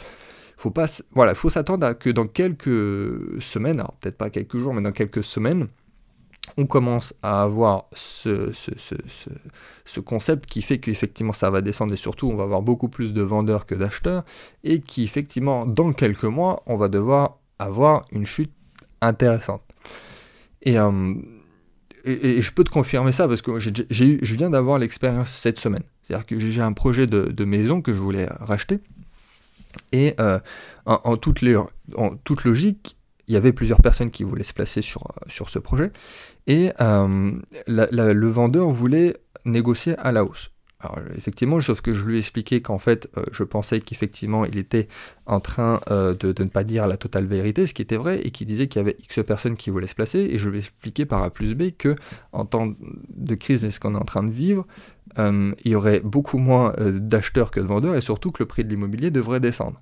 faut 0.57 0.73
pas, 0.73 0.87
voilà, 1.13 1.37
faut 1.37 1.51
s'attendre 1.51 1.87
à 1.87 1.95
que 1.95 2.11
dans 2.11 2.27
quelques 2.27 3.41
semaines, 3.41 3.79
alors 3.79 3.93
peut-être 4.01 4.19
pas 4.19 4.31
quelques 4.31 4.59
jours, 4.59 4.75
mais 4.75 4.83
dans 4.83 4.93
quelques 4.93 5.23
semaines, 5.23 5.69
on 6.57 6.67
commence 6.67 7.15
à 7.23 7.43
avoir 7.43 7.87
ce, 7.95 8.53
ce, 9.85 10.01
concept 10.01 10.47
qui 10.47 10.63
fait 10.63 10.79
qu'effectivement 10.79 11.33
ça 11.33 11.51
va 11.51 11.61
descendre 11.61 11.93
et 11.93 11.97
surtout 11.97 12.29
on 12.29 12.37
va 12.37 12.45
avoir 12.45 12.63
beaucoup 12.63 12.89
plus 12.89 13.13
de 13.13 13.23
vendeurs 13.23 13.67
que 13.67 13.75
d'acheteurs 13.75 14.25
et 14.65 14.81
qui 14.81 15.05
effectivement 15.05 15.67
dans 15.67 15.93
quelques 15.93 16.25
mois 16.25 16.63
on 16.67 16.77
va 16.77 16.89
devoir 16.89 17.39
avoir 17.59 18.05
une 18.13 18.27
chute 18.27 18.53
intéressante. 19.01 19.63
Et, 20.63 20.79
euh, 20.79 21.15
je 22.05 22.51
peux 22.53 22.63
te 22.63 22.71
confirmer 22.71 23.11
ça 23.11 23.27
parce 23.27 23.43
que 23.43 23.59
j'ai, 23.59 23.87
je 23.91 24.35
viens 24.37 24.51
d'avoir 24.51 24.79
l'expérience 24.79 25.31
cette 25.31 25.59
semaine. 25.59 25.83
C'est-à-dire 26.03 26.27
que 26.27 26.39
j'ai 26.39 26.63
un 26.63 26.73
projet 26.73 27.09
de, 27.09 27.45
maison 27.45 27.83
que 27.83 27.93
je 27.93 28.01
voulais 28.01 28.27
racheter 28.39 28.79
et 29.93 30.15
euh, 30.21 30.39
en 30.87 31.17
toute 31.17 31.43
logique 32.45 32.97
il 33.29 33.35
y 33.35 33.37
avait 33.37 33.53
plusieurs 33.53 33.81
personnes 33.81 34.11
qui 34.11 34.25
voulaient 34.25 34.43
se 34.43 34.55
placer 34.55 34.83
sur, 34.83 35.13
sur 35.29 35.51
ce 35.51 35.59
projet. 35.59 35.91
Et 36.47 36.71
euh, 36.81 37.33
le 37.67 38.29
vendeur 38.29 38.69
voulait 38.71 39.17
négocier 39.45 39.97
à 39.99 40.13
la 40.13 40.25
hausse. 40.25 40.51
Alors 40.79 40.99
effectivement, 41.17 41.59
sauf 41.61 41.81
que 41.81 41.95
je 41.95 42.05
lui 42.05 42.17
ai 42.17 42.19
expliqué 42.19 42.61
qu'en 42.61 42.79
fait, 42.79 43.09
euh, 43.17 43.25
je 43.33 43.45
pensais 43.45 43.81
qu'effectivement, 43.81 44.45
il 44.45 44.59
était 44.59 44.89
en 45.25 45.41
train 45.41 45.81
euh, 45.91 46.15
de, 46.15 46.35
ne 46.43 46.49
pas 46.49 46.65
dire 46.65 46.87
la 46.87 46.99
totale 46.99 47.25
vérité, 47.25 47.67
ce 47.67 47.73
qui 47.73 47.81
était 47.81 47.97
vrai, 47.97 48.21
et 48.23 48.31
qu'il 48.31 48.47
disait 48.47 48.67
qu'il 48.67 48.81
y 48.81 48.85
avait 48.85 48.97
X 49.03 49.21
personnes 49.27 49.57
qui 49.57 49.71
voulaient 49.71 49.87
se 49.87 49.95
placer, 49.95 50.19
et 50.19 50.39
je 50.39 50.51
lui 50.51 50.59
ai 50.59 50.61
expliqué 50.61 51.07
par 51.07 51.23
A 51.23 51.31
plus 51.31 51.55
B 51.55 51.71
que 51.77 51.97
en 52.33 52.45
temps 52.45 52.75
de 53.09 53.35
crise 53.35 53.65
et 53.65 53.71
ce 53.71 53.81
qu'on 53.81 53.95
est 53.95 53.99
en 53.99 54.05
train 54.05 54.23
de 54.23 54.31
vivre, 54.31 54.67
il 55.19 55.55
y 55.65 55.75
aurait 55.75 56.01
beaucoup 56.01 56.37
moins 56.37 56.75
d'acheteurs 56.79 57.51
que 57.51 57.59
de 57.59 57.65
vendeurs, 57.65 57.97
et 57.97 58.03
surtout 58.03 58.31
que 58.31 58.43
le 58.43 58.47
prix 58.47 58.65
de 58.65 58.69
l'immobilier 58.69 59.11
devrait 59.11 59.41
descendre. 59.41 59.81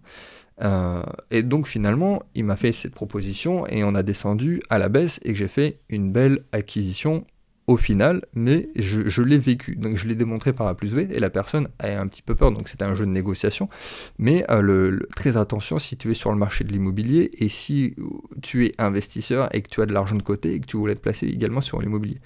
Euh, 0.63 1.03
et 1.31 1.43
donc 1.43 1.67
finalement, 1.67 2.23
il 2.35 2.45
m'a 2.45 2.57
fait 2.57 2.73
cette 2.73 2.95
proposition 2.95 3.67
et 3.67 3.85
on 3.85 3.95
a 3.95 4.03
descendu 4.03 4.63
à 4.71 4.79
la 4.79 4.89
baisse 4.89 5.21
et 5.25 5.35
j'ai 5.35 5.49
fait 5.49 5.81
une 5.89 6.13
belle 6.13 6.45
acquisition 6.53 7.27
au 7.67 7.79
final, 7.79 8.23
mais 8.35 8.69
je, 8.77 9.23
l'ai 9.23 9.39
vécu. 9.39 9.75
Donc 9.77 9.97
je 9.97 10.07
l'ai 10.07 10.15
démontré 10.15 10.53
par 10.53 10.67
A 10.67 10.77
plus 10.77 10.95
B 10.95 11.11
et 11.11 11.19
la 11.19 11.31
personne 11.31 11.69
a 11.79 11.99
un 11.99 12.07
petit 12.09 12.21
peu 12.21 12.35
peur, 12.35 12.53
donc 12.53 12.69
c'était 12.69 12.85
un 12.85 12.95
jeu 12.95 13.07
de 13.07 13.11
négociation. 13.11 13.71
Mais 14.19 14.45
euh, 14.51 14.99
très 15.17 15.37
attention 15.37 15.79
si 15.79 15.97
tu 15.97 16.11
es 16.11 16.15
sur 16.15 16.31
le 16.31 16.37
marché 16.37 16.65
de 16.65 16.73
l'immobilier 16.73 17.31
et 17.39 17.49
si 17.49 17.97
tu 18.43 18.67
es 18.67 18.75
investisseur 18.79 19.49
et 19.55 19.63
que 19.63 19.69
tu 19.69 19.81
as 19.81 19.87
de 19.87 19.95
l'argent 19.95 20.17
de 20.17 20.23
côté 20.23 20.53
et 20.53 20.61
que 20.61 20.67
tu 20.67 20.77
voulais 20.77 20.95
te 20.95 21.01
placer 21.01 21.27
également 21.27 21.63
sur 21.63 21.81
l'immobilier. 21.81 22.21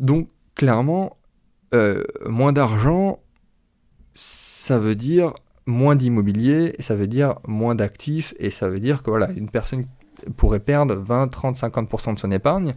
Donc 0.00 0.28
clairement, 0.54 1.16
euh, 1.74 2.04
moins 2.26 2.52
d'argent, 2.52 3.22
ça 4.14 4.78
veut 4.78 4.96
dire 4.96 5.32
moins 5.68 5.96
d'immobilier, 5.96 6.74
ça 6.78 6.96
veut 6.96 7.06
dire 7.06 7.34
moins 7.46 7.74
d'actifs, 7.74 8.34
et 8.38 8.50
ça 8.50 8.68
veut 8.68 8.80
dire 8.80 9.02
que 9.02 9.10
voilà, 9.10 9.30
une 9.32 9.50
personne 9.50 9.84
pourrait 10.36 10.60
perdre 10.60 10.94
20, 10.94 11.28
30, 11.28 11.56
50% 11.56 12.14
de 12.14 12.18
son 12.18 12.30
épargne, 12.30 12.74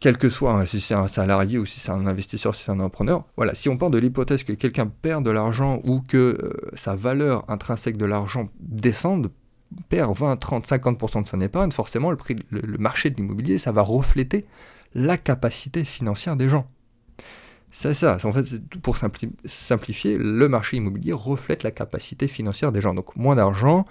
quel 0.00 0.16
que 0.16 0.30
soit, 0.30 0.52
hein, 0.52 0.64
si 0.64 0.80
c'est 0.80 0.94
un 0.94 1.08
salarié 1.08 1.58
ou 1.58 1.66
si 1.66 1.80
c'est 1.80 1.92
un 1.92 2.06
investisseur, 2.06 2.54
si 2.54 2.64
c'est 2.64 2.72
un 2.72 2.80
entrepreneur. 2.80 3.24
Voilà, 3.36 3.54
si 3.54 3.68
on 3.68 3.76
part 3.76 3.90
de 3.90 3.98
l'hypothèse 3.98 4.44
que 4.44 4.54
quelqu'un 4.54 4.86
perd 4.86 5.24
de 5.24 5.30
l'argent 5.30 5.80
ou 5.84 6.00
que 6.00 6.16
euh, 6.16 6.70
sa 6.74 6.94
valeur 6.94 7.44
intrinsèque 7.48 7.98
de 7.98 8.06
l'argent 8.06 8.48
descende, 8.60 9.30
perd 9.90 10.16
20, 10.16 10.36
30, 10.36 10.64
50% 10.64 11.22
de 11.22 11.28
son 11.28 11.40
épargne, 11.42 11.70
forcément 11.70 12.10
le, 12.10 12.16
prix, 12.16 12.36
le 12.50 12.78
marché 12.78 13.10
de 13.10 13.16
l'immobilier, 13.16 13.58
ça 13.58 13.72
va 13.72 13.82
refléter 13.82 14.46
la 14.94 15.18
capacité 15.18 15.84
financière 15.84 16.36
des 16.36 16.48
gens. 16.48 16.66
C'est 17.76 17.92
ça, 17.92 18.18
en 18.22 18.30
fait, 18.30 18.62
pour 18.82 18.96
simplifier, 18.96 20.16
le 20.16 20.48
marché 20.48 20.76
immobilier 20.76 21.12
reflète 21.12 21.64
la 21.64 21.72
capacité 21.72 22.28
financière 22.28 22.70
des 22.70 22.80
gens. 22.80 22.94
Donc 22.94 23.16
moins 23.16 23.34
d'argent, 23.34 23.84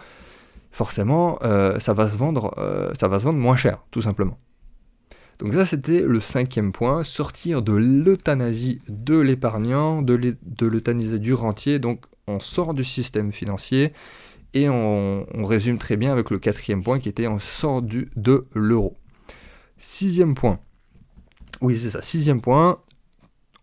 forcément, 0.72 1.38
euh, 1.44 1.82
ça, 1.82 1.92
va 1.92 2.10
se 2.10 2.16
vendre, 2.16 2.54
euh, 2.60 2.94
ça 2.98 3.10
va 3.10 3.20
se 3.20 3.26
vendre 3.26 3.40
moins 3.40 3.58
cher, 3.58 3.84
tout 3.92 4.02
simplement. 4.02 4.40
Donc 5.40 5.52
ça, 5.52 5.66
c'était 5.66 6.00
le 6.00 6.22
cinquième 6.22 6.72
point, 6.72 7.04
sortir 7.04 7.62
de 7.62 7.74
l'euthanasie 7.74 8.80
de 8.88 9.20
l'épargnant, 9.20 10.02
de 10.02 10.38
l'euthanasie 10.62 11.20
du 11.20 11.34
rentier. 11.34 11.78
Donc 11.78 12.06
on 12.26 12.40
sort 12.40 12.74
du 12.74 12.86
système 12.86 13.34
financier 13.34 13.92
et 14.54 14.70
on, 14.70 15.26
résume 15.44 15.78
très 15.78 15.98
bien 15.98 16.14
avec 16.14 16.30
le 16.30 16.40
quatrième 16.40 16.84
point 16.84 17.00
qui 17.00 17.10
était 17.10 17.28
on 17.28 17.40
sort 17.40 17.82
de 17.82 18.48
l'euro. 18.54 18.96
Sixième 19.78 20.36
point. 20.36 20.62
Oui, 21.60 21.78
c'est 21.78 21.90
ça. 21.90 22.02
Sixième 22.02 22.40
point, 22.40 22.80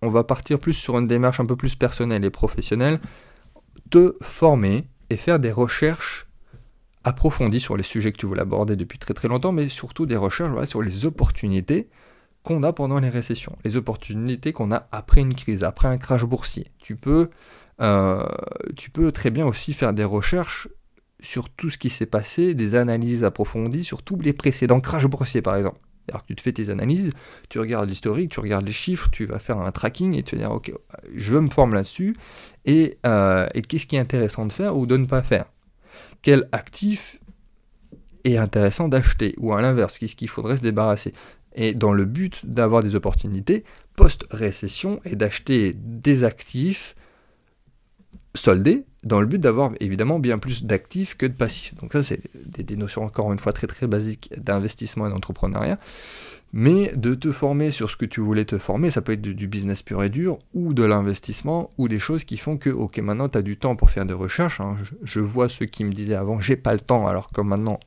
on 0.03 0.11
va 0.11 0.25
partir 0.25 0.59
plus 0.59 0.73
sur 0.73 0.99
une 0.99 1.07
démarche 1.07 1.41
un 1.41 1.47
peu 1.47 1.57
plus 1.57 1.75
personnelle 1.75 2.25
et 2.25 2.31
professionnelle, 2.31 3.01
te 3.91 4.17
former 4.23 4.89
et 5.11 5.17
faire 5.17 5.39
des 5.39 5.53
recherches 5.53 6.27
approfondies 7.05 7.61
sur 7.61 7.77
les 7.77 7.83
sujets 7.83 8.13
que 8.13 8.19
tu 8.19 8.27
voulais 8.27 8.43
aborder 8.43 8.77
depuis 8.77 8.99
très 8.99 9.15
très 9.15 9.29
longtemps, 9.29 9.53
mais 9.53 9.69
surtout 9.69 10.07
des 10.07 10.17
recherches 10.17 10.67
sur 10.67 10.83
les 10.83 11.05
opportunités 11.05 11.89
qu'on 12.43 12.63
a 12.63 12.73
pendant 12.73 12.99
les 13.01 13.09
récessions, 13.09 13.57
les 13.65 13.77
opportunités 13.77 14.53
qu'on 14.53 14.73
a 14.73 14.89
après 14.93 15.21
une 15.21 15.35
crise, 15.35 15.65
après 15.65 15.89
un 15.89 15.99
crash 15.99 16.25
boursier. 16.25 16.71
Tu 16.79 16.97
peux, 16.97 17.31
euh, 17.81 18.25
tu 18.77 18.91
peux 18.91 19.13
très 19.13 19.31
bien 19.31 19.47
aussi 19.47 19.75
faire 19.75 19.93
des 19.93 20.05
recherches 20.05 20.69
sur 21.23 21.51
tout 21.51 21.69
ce 21.69 21.77
qui 21.77 21.91
s'est 21.91 22.07
passé, 22.07 22.55
des 22.55 22.75
analyses 22.75 23.25
approfondies 23.25 23.85
sur 23.85 24.03
tous 24.03 24.17
les 24.17 24.33
précédents 24.33 24.81
crash 24.81 25.05
boursiers 25.05 25.43
par 25.43 25.57
exemple. 25.57 25.79
Alors 26.09 26.23
que 26.23 26.29
tu 26.29 26.37
te 26.37 26.41
fais 26.41 26.53
tes 26.53 26.71
analyses, 26.71 27.13
tu 27.49 27.59
regardes 27.59 27.89
l'historique, 27.89 28.33
tu 28.33 28.41
regardes 28.41 28.67
les 28.67 28.73
chiffres, 28.73 29.09
tu 29.11 29.27
vas 29.27 29.39
faire 29.39 29.59
un 29.59 29.71
tracking 29.71 30.17
et 30.17 30.23
tu 30.23 30.37
vas 30.37 30.43
dire, 30.43 30.51
ok, 30.51 30.73
je 31.15 31.37
me 31.37 31.49
forme 31.49 31.75
là-dessus, 31.75 32.17
et, 32.65 32.99
euh, 33.07 33.47
et 33.55 33.63
qu'est-ce 33.63 33.87
qui 33.87 33.97
est 33.97 34.01
intéressant 34.01 34.47
de 34.47 34.53
faire 34.53 34.77
ou 34.77 34.87
de 34.87 34.97
ne 34.97 35.07
pas 35.07 35.23
faire? 35.23 35.47
Quel 36.23 36.49
actif 36.53 37.19
est 38.25 38.37
intéressant 38.37 38.89
d'acheter? 38.89 39.35
Ou 39.39 39.53
à 39.55 39.63
l'inverse, 39.63 39.99
qu'est-ce 39.99 40.17
qu'il 40.17 40.29
faudrait 40.29 40.57
se 40.57 40.63
débarrasser? 40.63 41.15
Et 41.55 41.75
dans 41.75 41.93
le 41.93 42.05
but 42.05 42.45
d'avoir 42.45 42.83
des 42.83 42.95
opportunités 42.95 43.65
post-récession 43.97 45.01
et 45.05 45.17
d'acheter 45.17 45.75
des 45.75 46.25
actifs 46.25 46.95
soldés 48.35 48.85
dans 49.05 49.21
le 49.21 49.27
but 49.27 49.39
d'avoir 49.39 49.73
évidemment 49.81 50.19
bien 50.19 50.39
plus 50.39 50.65
d'actifs 50.65 51.17
que 51.17 51.27
de 51.27 51.33
passifs. 51.33 51.75
Donc 51.77 51.93
ça, 51.93 52.03
c'est 52.03 52.21
des, 52.35 52.77
notions 52.77 53.05
encore 53.05 53.33
une 53.33 53.39
fois 53.39 53.53
très 53.53 53.67
très 53.67 53.87
basiques 53.87 54.33
d'investissement 54.37 55.07
et 55.07 55.11
d'entrepreneuriat. 55.11 55.79
Mais 56.53 56.93
de 56.97 57.15
te 57.15 57.31
former 57.31 57.71
sur 57.71 57.91
ce 57.91 57.97
que 57.97 58.05
tu 58.05 58.21
voulais 58.21 58.45
te 58.45 58.59
former, 58.59 58.91
ça 58.91 59.03
peut 59.03 59.13
être 59.13 59.23
du 59.23 59.47
business 59.47 59.83
pur 59.83 60.03
et 60.03 60.09
dur, 60.09 60.41
ou 60.53 60.75
de 60.75 60.83
l'investissement, 60.83 61.71
ou 61.79 61.87
des 61.87 62.01
choses 62.01 62.25
qui 62.25 62.37
font 62.37 62.57
que, 62.57 62.71
ok, 62.71 62.99
maintenant 62.99 63.29
tu 63.29 63.39
as 63.39 63.43
du 63.43 63.57
temps 63.57 63.77
pour 63.77 63.91
faire 63.91 64.05
des 64.05 64.15
recherches. 64.15 64.61
Hein. 64.61 64.77
Je, 64.83 64.95
je, 65.05 65.21
vois 65.21 65.49
ceux 65.49 65.67
qui 65.67 65.85
me 65.85 65.93
disaient 65.93 66.17
avant, 66.17 66.41
j'ai 66.41 66.57
pas 66.57 66.73
le 66.73 66.81
temps, 66.81 67.07
alors 67.07 67.31
que 67.31 67.41
maintenant 67.41 67.79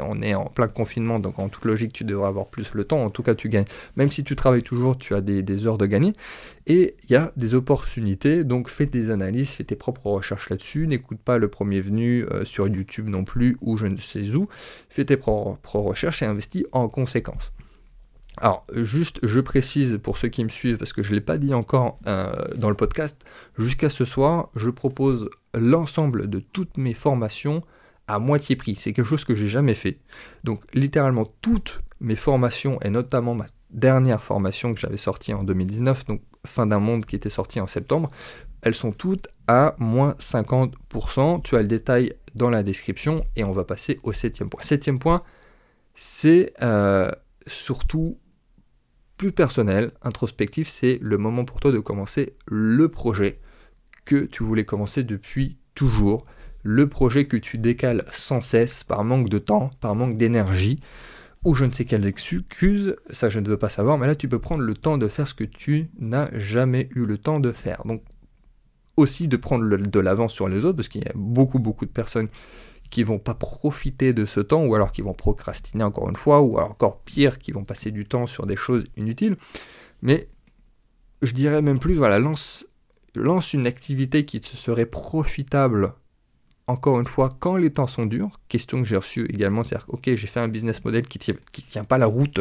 on 0.00 0.22
est 0.22 0.34
en 0.34 0.46
plein 0.46 0.68
confinement, 0.68 1.18
donc 1.18 1.38
en 1.38 1.48
toute 1.48 1.64
logique, 1.64 1.92
tu 1.92 2.04
devrais 2.04 2.28
avoir 2.28 2.46
plus 2.46 2.72
le 2.74 2.84
temps. 2.84 3.04
En 3.04 3.10
tout 3.10 3.22
cas, 3.22 3.34
tu 3.34 3.48
gagnes. 3.48 3.66
Même 3.96 4.10
si 4.10 4.24
tu 4.24 4.36
travailles 4.36 4.62
toujours, 4.62 4.96
tu 4.96 5.14
as 5.14 5.20
des, 5.20 5.66
heures 5.66 5.78
de 5.78 5.86
gagner. 5.86 6.12
Et 6.66 6.96
il 7.04 7.12
y 7.12 7.16
a 7.16 7.32
des 7.36 7.54
opportunités, 7.54 8.44
donc 8.44 8.68
fais 8.68 8.86
des 8.86 9.10
analyses, 9.10 9.50
fais 9.50 9.64
tes 9.64 9.76
propres 9.76 10.06
recherches 10.06 10.50
là-dessus. 10.50 10.86
N'écoute 10.86 11.18
pas 11.18 11.38
le 11.38 11.48
premier 11.48 11.80
venu 11.80 12.24
euh, 12.24 12.44
sur 12.44 12.68
YouTube 12.68 13.08
non 13.08 13.24
plus, 13.24 13.56
ou 13.60 13.76
je 13.76 13.86
ne 13.86 13.98
sais 13.98 14.34
où. 14.34 14.48
Fais 14.88 15.04
tes 15.04 15.16
propres 15.16 15.78
recherches 15.78 16.22
et 16.22 16.26
investis 16.26 16.64
en 16.72 16.88
conséquence. 16.88 17.52
Alors, 18.40 18.64
juste, 18.72 19.18
je 19.24 19.40
précise 19.40 19.98
pour 20.00 20.16
ceux 20.16 20.28
qui 20.28 20.44
me 20.44 20.48
suivent, 20.48 20.76
parce 20.76 20.92
que 20.92 21.02
je 21.02 21.10
ne 21.10 21.16
l'ai 21.16 21.20
pas 21.20 21.38
dit 21.38 21.54
encore 21.54 21.98
euh, 22.06 22.32
dans 22.54 22.70
le 22.70 22.76
podcast, 22.76 23.24
jusqu'à 23.58 23.90
ce 23.90 24.04
soir, 24.04 24.50
je 24.54 24.70
propose 24.70 25.28
l'ensemble 25.54 26.30
de 26.30 26.38
toutes 26.38 26.76
mes 26.78 26.94
formations 26.94 27.64
à 28.08 28.18
moitié 28.18 28.56
prix. 28.56 28.74
C'est 28.74 28.92
quelque 28.92 29.06
chose 29.06 29.24
que 29.24 29.34
j'ai 29.34 29.48
jamais 29.48 29.74
fait. 29.74 29.98
Donc 30.44 30.62
littéralement 30.74 31.26
toutes 31.42 31.78
mes 32.00 32.16
formations, 32.16 32.80
et 32.82 32.90
notamment 32.90 33.34
ma 33.34 33.46
dernière 33.70 34.24
formation 34.24 34.74
que 34.74 34.80
j'avais 34.80 34.96
sortie 34.96 35.34
en 35.34 35.42
2019, 35.42 36.06
donc 36.06 36.22
fin 36.46 36.66
d'un 36.66 36.78
monde 36.78 37.04
qui 37.04 37.16
était 37.16 37.30
sorti 37.30 37.60
en 37.60 37.66
septembre, 37.66 38.10
elles 38.62 38.74
sont 38.74 38.92
toutes 38.92 39.28
à 39.46 39.74
moins 39.78 40.12
50%. 40.18 41.42
Tu 41.42 41.56
as 41.56 41.62
le 41.62 41.68
détail 41.68 42.12
dans 42.34 42.50
la 42.50 42.62
description 42.62 43.24
et 43.36 43.44
on 43.44 43.52
va 43.52 43.64
passer 43.64 44.00
au 44.02 44.12
septième 44.12 44.48
point. 44.48 44.62
Septième 44.62 44.98
point, 44.98 45.22
c'est 45.94 46.52
euh, 46.62 47.10
surtout 47.46 48.18
plus 49.16 49.32
personnel, 49.32 49.90
introspectif, 50.02 50.68
c'est 50.68 50.98
le 51.02 51.18
moment 51.18 51.44
pour 51.44 51.58
toi 51.58 51.72
de 51.72 51.80
commencer 51.80 52.36
le 52.46 52.88
projet 52.88 53.40
que 54.04 54.24
tu 54.24 54.44
voulais 54.44 54.64
commencer 54.64 55.02
depuis 55.02 55.58
toujours 55.74 56.24
le 56.70 56.86
projet 56.86 57.24
que 57.24 57.38
tu 57.38 57.56
décales 57.56 58.04
sans 58.12 58.42
cesse 58.42 58.84
par 58.84 59.02
manque 59.02 59.30
de 59.30 59.38
temps, 59.38 59.70
par 59.80 59.94
manque 59.94 60.18
d'énergie, 60.18 60.80
ou 61.42 61.54
je 61.54 61.64
ne 61.64 61.70
sais 61.70 61.86
quelles 61.86 62.04
excuses, 62.04 62.94
ça 63.08 63.30
je 63.30 63.40
ne 63.40 63.48
veux 63.48 63.56
pas 63.56 63.70
savoir, 63.70 63.96
mais 63.96 64.06
là 64.06 64.14
tu 64.14 64.28
peux 64.28 64.38
prendre 64.38 64.62
le 64.62 64.74
temps 64.74 64.98
de 64.98 65.08
faire 65.08 65.26
ce 65.26 65.32
que 65.32 65.44
tu 65.44 65.88
n'as 65.98 66.28
jamais 66.38 66.90
eu 66.94 67.06
le 67.06 67.16
temps 67.16 67.40
de 67.40 67.52
faire. 67.52 67.80
Donc 67.86 68.02
aussi 68.98 69.28
de 69.28 69.38
prendre 69.38 69.64
de 69.64 70.00
l'avance 70.00 70.34
sur 70.34 70.46
les 70.46 70.66
autres, 70.66 70.76
parce 70.76 70.88
qu'il 70.88 71.02
y 71.02 71.08
a 71.08 71.12
beaucoup 71.14 71.58
beaucoup 71.58 71.86
de 71.86 71.90
personnes 71.90 72.28
qui 72.90 73.02
vont 73.02 73.18
pas 73.18 73.32
profiter 73.32 74.12
de 74.12 74.26
ce 74.26 74.40
temps, 74.40 74.66
ou 74.66 74.74
alors 74.74 74.92
qui 74.92 75.00
vont 75.00 75.14
procrastiner 75.14 75.84
encore 75.84 76.10
une 76.10 76.16
fois, 76.16 76.42
ou 76.42 76.58
encore 76.58 77.00
pire, 77.00 77.38
qui 77.38 77.50
vont 77.50 77.64
passer 77.64 77.90
du 77.92 78.04
temps 78.04 78.26
sur 78.26 78.44
des 78.44 78.56
choses 78.56 78.84
inutiles. 78.98 79.38
Mais 80.02 80.28
je 81.22 81.32
dirais 81.32 81.62
même 81.62 81.78
plus, 81.78 81.94
voilà, 81.94 82.18
lance, 82.18 82.66
lance 83.14 83.54
une 83.54 83.66
activité 83.66 84.26
qui 84.26 84.40
te 84.40 84.54
serait 84.54 84.84
profitable 84.84 85.94
encore 86.68 87.00
une 87.00 87.06
fois, 87.06 87.30
quand 87.40 87.56
les 87.56 87.70
temps 87.70 87.86
sont 87.86 88.04
durs, 88.04 88.38
question 88.48 88.82
que 88.82 88.86
j'ai 88.86 88.96
reçue 88.96 89.24
également, 89.32 89.64
c'est-à-dire, 89.64 89.86
ok, 89.88 90.14
j'ai 90.14 90.26
fait 90.26 90.38
un 90.38 90.48
business 90.48 90.84
model 90.84 91.08
qui 91.08 91.18
ne 91.32 91.36
tient, 91.62 91.84
pas 91.84 91.96
la 91.96 92.06
route 92.06 92.40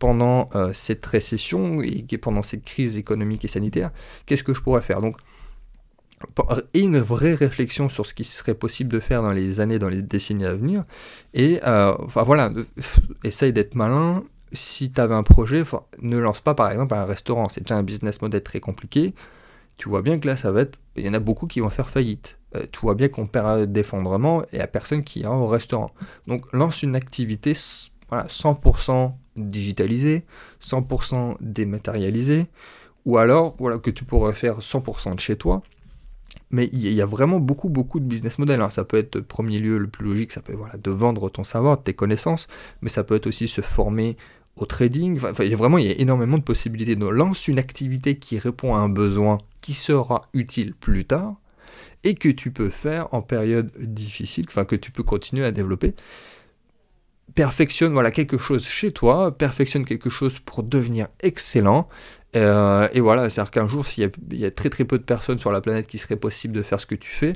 pendant 0.00 0.50
euh, 0.56 0.72
cette 0.74 1.06
récession 1.06 1.80
et 1.80 2.02
pendant 2.18 2.42
cette 2.42 2.64
crise 2.64 2.98
économique 2.98 3.44
et 3.44 3.48
sanitaire, 3.48 3.92
qu'est-ce 4.26 4.42
que 4.42 4.54
je 4.54 4.60
pourrais 4.60 4.82
faire? 4.82 5.00
Donc, 5.00 5.16
et 6.74 6.80
une 6.80 6.98
vraie 6.98 7.34
réflexion 7.34 7.88
sur 7.88 8.06
ce 8.06 8.12
qui 8.12 8.24
serait 8.24 8.54
possible 8.54 8.90
de 8.90 9.00
faire 9.00 9.22
dans 9.22 9.32
les 9.32 9.60
années, 9.60 9.78
dans 9.78 9.88
les 9.88 10.02
décennies 10.02 10.44
à 10.44 10.54
venir. 10.54 10.84
Et 11.32 11.60
euh, 11.64 11.94
enfin 12.00 12.24
voilà, 12.24 12.52
essaye 13.24 13.52
d'être 13.52 13.74
malin. 13.74 14.24
Si 14.52 14.90
tu 14.90 15.00
avais 15.00 15.14
un 15.14 15.22
projet, 15.22 15.62
ne 16.02 16.18
lance 16.18 16.40
pas 16.40 16.54
par 16.54 16.70
exemple 16.70 16.94
un 16.94 17.06
restaurant. 17.06 17.48
C'est 17.48 17.62
déjà 17.62 17.76
un 17.76 17.82
business 17.82 18.20
model 18.20 18.42
très 18.42 18.60
compliqué. 18.60 19.14
Tu 19.80 19.88
vois 19.88 20.02
bien 20.02 20.18
que 20.18 20.26
là, 20.26 20.36
ça 20.36 20.52
va 20.52 20.60
être. 20.60 20.78
Il 20.94 21.06
y 21.06 21.08
en 21.08 21.14
a 21.14 21.18
beaucoup 21.18 21.46
qui 21.46 21.60
vont 21.60 21.70
faire 21.70 21.88
faillite. 21.88 22.38
Euh, 22.54 22.66
tu 22.70 22.80
vois 22.80 22.94
bien 22.94 23.08
qu'on 23.08 23.26
perd 23.26 23.64
d'effondrement 23.72 24.42
et 24.52 24.60
à 24.60 24.66
personne 24.66 25.02
qui 25.02 25.22
est 25.22 25.26
au 25.26 25.46
restaurant. 25.46 25.90
Donc 26.26 26.52
lance 26.52 26.82
une 26.82 26.94
activité 26.94 27.54
100% 27.54 29.14
digitalisée, 29.36 30.26
100% 30.62 31.36
dématérialisée, 31.40 32.48
ou 33.06 33.16
alors 33.16 33.56
voilà, 33.58 33.78
que 33.78 33.90
tu 33.90 34.04
pourrais 34.04 34.34
faire 34.34 34.58
100% 34.58 35.14
de 35.14 35.20
chez 35.20 35.36
toi. 35.36 35.62
Mais 36.50 36.68
il 36.74 36.92
y 36.92 37.00
a 37.00 37.06
vraiment 37.06 37.40
beaucoup, 37.40 37.70
beaucoup 37.70 38.00
de 38.00 38.04
business 38.04 38.38
models. 38.38 38.60
Hein. 38.60 38.68
Ça 38.68 38.84
peut 38.84 38.98
être, 38.98 39.20
premier 39.20 39.60
lieu, 39.60 39.78
le 39.78 39.88
plus 39.88 40.04
logique, 40.04 40.32
ça 40.32 40.42
peut 40.42 40.52
être 40.52 40.58
voilà, 40.58 40.76
de 40.76 40.90
vendre 40.90 41.30
ton 41.30 41.42
savoir, 41.42 41.82
tes 41.82 41.94
connaissances, 41.94 42.48
mais 42.82 42.90
ça 42.90 43.02
peut 43.02 43.14
être 43.14 43.28
aussi 43.28 43.48
se 43.48 43.62
former 43.62 44.18
trading. 44.66 45.18
Enfin, 45.22 45.44
il 45.44 45.50
y 45.50 45.54
a 45.54 45.56
vraiment 45.56 45.78
il 45.78 45.86
y 45.86 45.90
a 45.90 45.98
énormément 45.98 46.38
de 46.38 46.42
possibilités. 46.42 46.96
Donc, 46.96 47.12
lance 47.12 47.48
une 47.48 47.58
activité 47.58 48.16
qui 48.18 48.38
répond 48.38 48.74
à 48.74 48.78
un 48.78 48.88
besoin 48.88 49.38
qui 49.60 49.74
sera 49.74 50.22
utile 50.32 50.74
plus 50.74 51.04
tard 51.04 51.36
et 52.04 52.14
que 52.14 52.28
tu 52.28 52.50
peux 52.50 52.70
faire 52.70 53.12
en 53.12 53.22
période 53.22 53.70
difficile, 53.78 54.46
enfin 54.48 54.64
que 54.64 54.76
tu 54.76 54.90
peux 54.90 55.02
continuer 55.02 55.44
à 55.44 55.52
développer. 55.52 55.94
Perfectionne 57.34 57.92
voilà 57.92 58.10
quelque 58.10 58.38
chose 58.38 58.66
chez 58.66 58.92
toi, 58.92 59.36
perfectionne 59.36 59.84
quelque 59.84 60.10
chose 60.10 60.38
pour 60.40 60.62
devenir 60.62 61.08
excellent. 61.20 61.88
Euh, 62.36 62.88
et 62.92 63.00
voilà, 63.00 63.28
c'est-à-dire 63.28 63.50
qu'un 63.50 63.68
jour, 63.68 63.86
s'il 63.86 64.10
y, 64.32 64.44
a 64.44 64.50
très 64.50 64.70
très 64.70 64.84
peu 64.84 64.98
de 64.98 65.04
personnes 65.04 65.38
sur 65.38 65.50
la 65.50 65.60
planète 65.60 65.86
qui 65.86 65.98
serait 65.98 66.16
possible 66.16 66.54
de 66.54 66.62
faire 66.62 66.80
ce 66.80 66.86
que 66.86 66.94
tu 66.94 67.10
fais, 67.10 67.34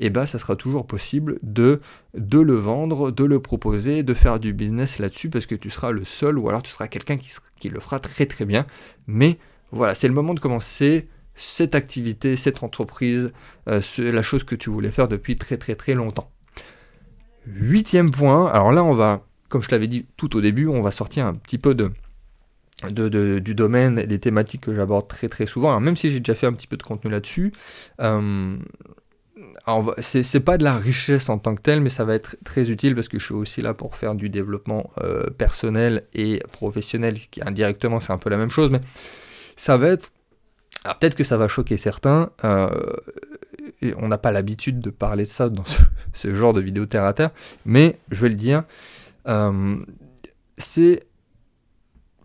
eh 0.00 0.10
ben 0.10 0.26
ça 0.26 0.38
sera 0.38 0.56
toujours 0.56 0.86
possible 0.86 1.38
de, 1.42 1.80
le 2.14 2.54
vendre, 2.54 3.10
de 3.10 3.24
le 3.24 3.40
proposer, 3.40 4.02
de 4.02 4.14
faire 4.14 4.40
du 4.40 4.52
business 4.52 4.98
là-dessus 4.98 5.30
parce 5.30 5.46
que 5.46 5.54
tu 5.54 5.70
seras 5.70 5.92
le 5.92 6.04
seul 6.04 6.38
ou 6.38 6.48
alors 6.48 6.62
tu 6.62 6.72
seras 6.72 6.88
quelqu'un 6.88 7.16
qui, 7.16 7.68
le 7.68 7.80
fera 7.80 8.00
très 8.00 8.26
très 8.26 8.44
bien. 8.44 8.66
Mais 9.06 9.38
voilà, 9.72 9.94
c'est 9.94 10.08
le 10.08 10.14
moment 10.14 10.34
de 10.34 10.40
commencer 10.40 11.08
cette 11.34 11.74
activité, 11.74 12.36
cette 12.36 12.62
entreprise, 12.62 13.32
euh, 13.68 13.80
la 13.98 14.22
chose 14.22 14.44
que 14.44 14.54
tu 14.54 14.70
voulais 14.70 14.90
faire 14.90 15.08
depuis 15.08 15.36
très 15.36 15.56
très 15.56 15.74
très 15.74 15.94
longtemps. 15.94 16.30
Huitième 17.46 18.10
point, 18.10 18.46
alors 18.48 18.72
là 18.72 18.82
on 18.84 18.94
va, 18.94 19.24
comme 19.48 19.62
je 19.62 19.70
l'avais 19.70 19.88
dit 19.88 20.06
tout 20.16 20.36
au 20.36 20.40
début, 20.40 20.66
on 20.66 20.80
va 20.80 20.90
sortir 20.90 21.26
un 21.26 21.34
petit 21.34 21.58
peu 21.58 21.74
de, 21.74 21.92
du 23.38 23.54
domaine 23.54 23.96
des 24.06 24.18
thématiques 24.18 24.62
que 24.62 24.74
j'aborde 24.74 25.08
très 25.08 25.28
très 25.28 25.46
souvent. 25.46 25.78
Même 25.80 25.96
si 25.96 26.10
j'ai 26.10 26.20
déjà 26.20 26.34
fait 26.34 26.46
un 26.46 26.52
petit 26.52 26.66
peu 26.66 26.76
de 26.76 26.82
contenu 26.82 27.10
là-dessus, 27.10 27.52
euh, 28.00 28.56
c'est 29.98 30.40
pas 30.40 30.58
de 30.58 30.64
la 30.64 30.76
richesse 30.76 31.28
en 31.28 31.38
tant 31.38 31.54
que 31.54 31.62
tel, 31.62 31.80
mais 31.80 31.88
ça 31.88 32.04
va 32.04 32.14
être 32.14 32.36
très 32.44 32.70
utile 32.70 32.94
parce 32.94 33.08
que 33.08 33.18
je 33.18 33.24
suis 33.24 33.34
aussi 33.34 33.62
là 33.62 33.74
pour 33.74 33.96
faire 33.96 34.14
du 34.14 34.28
développement 34.28 34.90
euh, 35.02 35.30
personnel 35.30 36.04
et 36.14 36.42
professionnel, 36.52 37.18
qui 37.30 37.42
indirectement 37.42 38.00
c'est 38.00 38.12
un 38.12 38.18
peu 38.18 38.30
la 38.30 38.36
même 38.36 38.50
chose, 38.50 38.70
mais 38.70 38.80
ça 39.56 39.76
va 39.76 39.88
être 39.88 40.10
alors 40.84 40.98
peut-être 40.98 41.14
que 41.14 41.24
ça 41.24 41.38
va 41.38 41.48
choquer 41.48 41.76
certains. 41.76 42.30
Euh, 42.44 42.68
on 43.96 44.08
n'a 44.08 44.18
pas 44.18 44.32
l'habitude 44.32 44.80
de 44.80 44.90
parler 44.90 45.24
de 45.24 45.28
ça 45.28 45.48
dans 45.48 45.64
ce, 46.12 46.34
genre 46.34 46.52
de 46.52 46.60
vidéo 46.60 46.86
terre 46.86 47.04
à 47.04 47.14
terre, 47.14 47.30
mais 47.64 47.98
je 48.10 48.20
vais 48.20 48.28
le 48.28 48.34
dire. 48.34 48.64
Euh, 49.26 49.76
c'est 50.58 51.00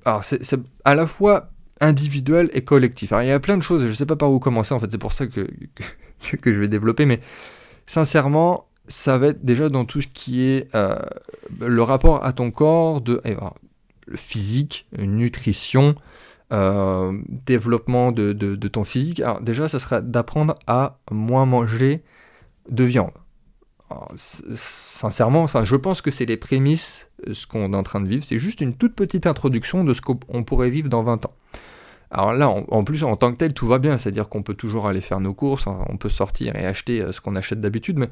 alors 0.05 0.23
c'est 0.23 0.59
à 0.85 0.95
la 0.95 1.07
fois 1.07 1.51
individuel 1.79 2.49
et 2.53 2.63
collectif. 2.63 3.13
Alors 3.13 3.23
il 3.23 3.27
y 3.27 3.31
a 3.31 3.39
plein 3.39 3.57
de 3.57 3.63
choses, 3.63 3.83
je 3.83 3.87
ne 3.87 3.93
sais 3.93 4.05
pas 4.05 4.17
par 4.17 4.31
où 4.31 4.39
commencer 4.39 4.73
en 4.73 4.79
fait, 4.79 4.91
c'est 4.91 4.97
pour 4.97 5.13
ça 5.13 5.27
que, 5.27 5.47
je 6.21 6.59
vais 6.59 6.67
développer, 6.67 7.05
mais 7.05 7.19
sincèrement, 7.85 8.67
ça 8.87 9.17
va 9.17 9.27
être 9.27 9.45
déjà 9.45 9.69
dans 9.69 9.85
tout 9.85 10.01
ce 10.01 10.07
qui 10.07 10.43
est 10.43 10.73
euh, 10.75 10.99
le 11.59 11.81
rapport 11.83 12.25
à 12.25 12.33
ton 12.33 12.51
corps, 12.51 13.01
de 13.01 13.21
eh 13.23 13.35
ben, 13.35 13.53
physique, 14.15 14.87
nutrition, 14.97 15.95
euh, 16.51 17.17
développement 17.45 18.11
de, 18.11 18.55
ton 18.67 18.83
physique, 18.83 19.19
alors 19.19 19.39
déjà, 19.41 19.69
ça 19.69 19.79
sera 19.79 20.01
d'apprendre 20.01 20.55
à 20.65 20.99
moins 21.11 21.45
manger 21.45 22.03
de 22.69 22.83
viande. 22.83 23.11
sincèrement, 24.15 25.45
je 25.47 25.75
pense 25.75 26.01
que 26.01 26.11
c'est 26.11 26.25
les 26.25 26.37
prémices, 26.37 27.09
euh, 27.27 27.33
ce 27.33 27.45
qu'on 27.45 27.73
est 27.73 27.75
en 27.75 27.83
train 27.83 28.01
de 28.01 28.07
vivre. 28.07 28.23
C'est 28.23 28.39
juste 28.39 28.61
une 28.61 28.75
toute 28.75 28.95
petite 28.95 29.27
introduction 29.27 29.83
de 29.83 29.93
ce 29.93 30.01
qu'on 30.01 30.43
pourrait 30.43 30.71
vivre 30.71 30.89
dans 30.89 31.03
20 31.03 31.25
ans. 31.25 31.33
Alors 32.11 32.33
là, 32.33 32.49
en, 32.49 32.83
plus, 32.83 33.03
en 33.03 33.15
tant 33.15 33.31
que 33.31 33.37
tel, 33.37 33.53
tout 33.53 33.67
va 33.67 33.77
bien, 33.77 33.97
c'est-à-dire 33.97 34.29
qu'on 34.29 34.41
peut 34.41 34.55
toujours 34.55 34.87
aller 34.87 35.01
faire 35.01 35.19
nos 35.19 35.33
courses, 35.33 35.67
hein, 35.67 35.85
on 35.89 35.97
peut 35.97 36.09
sortir 36.09 36.55
et 36.55 36.65
acheter 36.65 37.01
euh, 37.01 37.11
ce 37.11 37.21
qu'on 37.21 37.35
achète 37.35 37.61
d'habitude, 37.61 37.99
mais 37.99 38.09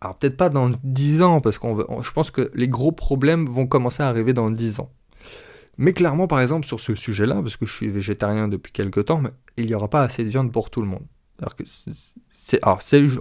alors 0.00 0.16
peut-être 0.16 0.36
pas 0.36 0.48
dans 0.48 0.70
10 0.84 1.22
ans, 1.22 1.40
parce 1.40 1.58
que 1.58 1.66
je 2.02 2.12
pense 2.12 2.30
que 2.30 2.52
les 2.54 2.68
gros 2.68 2.92
problèmes 2.92 3.46
vont 3.46 3.66
commencer 3.66 4.02
à 4.02 4.08
arriver 4.08 4.32
dans 4.32 4.50
10 4.50 4.78
ans. 4.78 4.92
Mais 5.76 5.92
clairement, 5.92 6.28
par 6.28 6.40
exemple, 6.40 6.66
sur 6.66 6.80
ce 6.80 6.94
sujet-là, 6.94 7.40
parce 7.42 7.56
que 7.56 7.66
je 7.66 7.74
suis 7.74 7.88
végétarien 7.88 8.48
depuis 8.48 8.72
quelques 8.72 9.06
temps, 9.06 9.22
il 9.56 9.66
n'y 9.66 9.74
aura 9.74 9.88
pas 9.88 10.02
assez 10.02 10.24
de 10.24 10.28
viande 10.28 10.52
pour 10.52 10.70
tout 10.70 10.80
le 10.80 10.88
monde. 10.88 11.04
Alors 11.40 11.54
que 11.54 11.64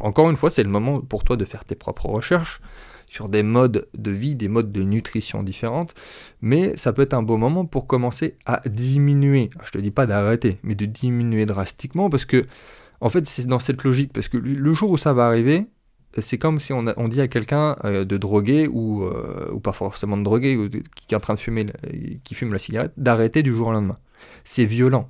encore 0.01 0.29
une 0.29 0.37
fois, 0.37 0.49
c'est 0.49 0.63
le 0.63 0.69
moment 0.69 1.01
pour 1.01 1.23
toi 1.23 1.35
de 1.35 1.45
faire 1.45 1.65
tes 1.65 1.75
propres 1.75 2.07
recherches 2.07 2.61
sur 3.07 3.29
des 3.29 3.43
modes 3.43 3.87
de 3.97 4.11
vie, 4.11 4.35
des 4.35 4.47
modes 4.47 4.71
de 4.71 4.83
nutrition 4.83 5.43
différentes, 5.43 5.93
mais 6.41 6.75
ça 6.77 6.93
peut 6.93 7.03
être 7.03 7.13
un 7.13 7.23
beau 7.23 7.37
moment 7.37 7.65
pour 7.65 7.87
commencer 7.87 8.35
à 8.45 8.61
diminuer. 8.67 9.49
je 9.63 9.71
te 9.71 9.77
dis 9.77 9.91
pas 9.91 10.05
d'arrêter, 10.05 10.59
mais 10.63 10.75
de 10.75 10.85
diminuer 10.85 11.45
drastiquement 11.45 12.09
parce 12.09 12.25
que 12.25 12.45
En 12.99 13.09
fait, 13.09 13.27
c'est 13.27 13.45
dans 13.45 13.59
cette 13.59 13.83
logique, 13.83 14.11
parce 14.11 14.27
que 14.27 14.37
le 14.37 14.73
jour 14.73 14.89
où 14.89 14.97
ça 14.97 15.13
va 15.13 15.27
arriver, 15.27 15.67
c'est 16.19 16.37
comme 16.37 16.59
si 16.59 16.73
on, 16.73 17.07
dit 17.07 17.21
à 17.21 17.27
quelqu'un 17.27 17.75
euh, 17.83 18.05
de 18.05 18.17
droguer, 18.17 18.67
ou, 18.67 19.03
euh, 19.03 19.51
ou 19.51 19.59
pas 19.59 19.71
forcément 19.71 20.17
de 20.17 20.23
droguer, 20.23 20.57
qui 21.07 21.13
est 21.13 21.17
en 21.17 21.19
train 21.19 21.35
de 21.35 21.39
fumer, 21.39 21.67
qui 22.23 22.35
fume 22.35 22.53
la 22.53 22.59
cigarette, 22.59 22.93
d'arrêter 22.97 23.43
du 23.43 23.53
jour 23.53 23.67
au 23.67 23.71
lendemain. 23.71 23.97
C'est 24.43 24.65
violent 24.65 25.07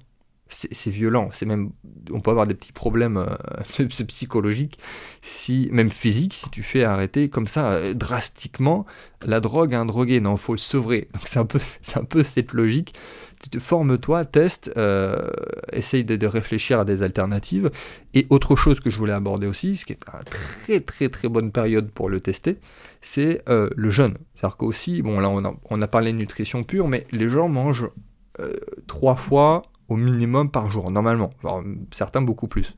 c'est 0.49 0.89
violent, 0.91 1.29
c'est 1.33 1.45
même, 1.45 1.71
on 2.11 2.21
peut 2.21 2.31
avoir 2.31 2.47
des 2.47 2.53
petits 2.53 2.71
problèmes 2.71 3.17
euh, 3.17 3.85
psychologiques, 4.07 4.79
si, 5.21 5.67
même 5.71 5.91
physiques, 5.91 6.33
si 6.33 6.49
tu 6.49 6.63
fais 6.63 6.83
arrêter 6.83 7.29
comme 7.29 7.47
ça 7.47 7.71
euh, 7.71 7.93
drastiquement 7.93 8.85
la 9.25 9.39
drogue 9.39 9.73
à 9.73 9.79
un 9.79 9.85
drogué. 9.85 10.21
Non, 10.21 10.37
faut 10.37 10.53
le 10.53 10.59
sevrer. 10.59 11.09
Donc 11.13 11.23
c'est 11.25 11.39
un 11.39 11.45
peu, 11.45 11.59
c'est 11.81 11.97
un 11.97 12.05
peu 12.05 12.23
cette 12.23 12.53
logique. 12.53 12.93
Formes-toi, 13.59 14.25
teste, 14.25 14.71
euh, 14.77 15.29
essaye 15.71 16.03
de, 16.03 16.27
réfléchir 16.27 16.79
à 16.79 16.85
des 16.85 17.03
alternatives. 17.03 17.69
Et 18.13 18.25
autre 18.29 18.55
chose 18.55 18.79
que 18.79 18.89
je 18.89 18.97
voulais 18.97 19.13
aborder 19.13 19.47
aussi, 19.47 19.75
ce 19.75 19.85
qui 19.85 19.93
est 19.93 19.99
une 20.07 20.23
très 20.23 20.79
très 20.79 21.09
très 21.09 21.29
bonne 21.29 21.51
période 21.51 21.91
pour 21.91 22.09
le 22.09 22.19
tester, 22.19 22.57
c'est 23.01 23.43
le 23.47 23.89
jeûne. 23.89 24.17
C'est-à-dire 24.35 24.57
qu'aussi, 24.57 25.03
bon 25.03 25.19
là 25.19 25.29
on 25.29 25.45
a, 25.45 25.53
on 25.69 25.81
a 25.81 25.87
parlé 25.87 26.13
de 26.13 26.17
nutrition 26.17 26.63
pure, 26.63 26.87
mais 26.87 27.05
les 27.11 27.29
gens 27.29 27.47
mangent 27.47 27.89
trois 28.87 29.15
fois 29.15 29.63
au 29.89 29.95
minimum 29.95 30.51
par 30.51 30.69
jour, 30.69 30.91
normalement. 30.91 31.31
certains 31.91 32.21
beaucoup 32.21 32.47
plus. 32.47 32.75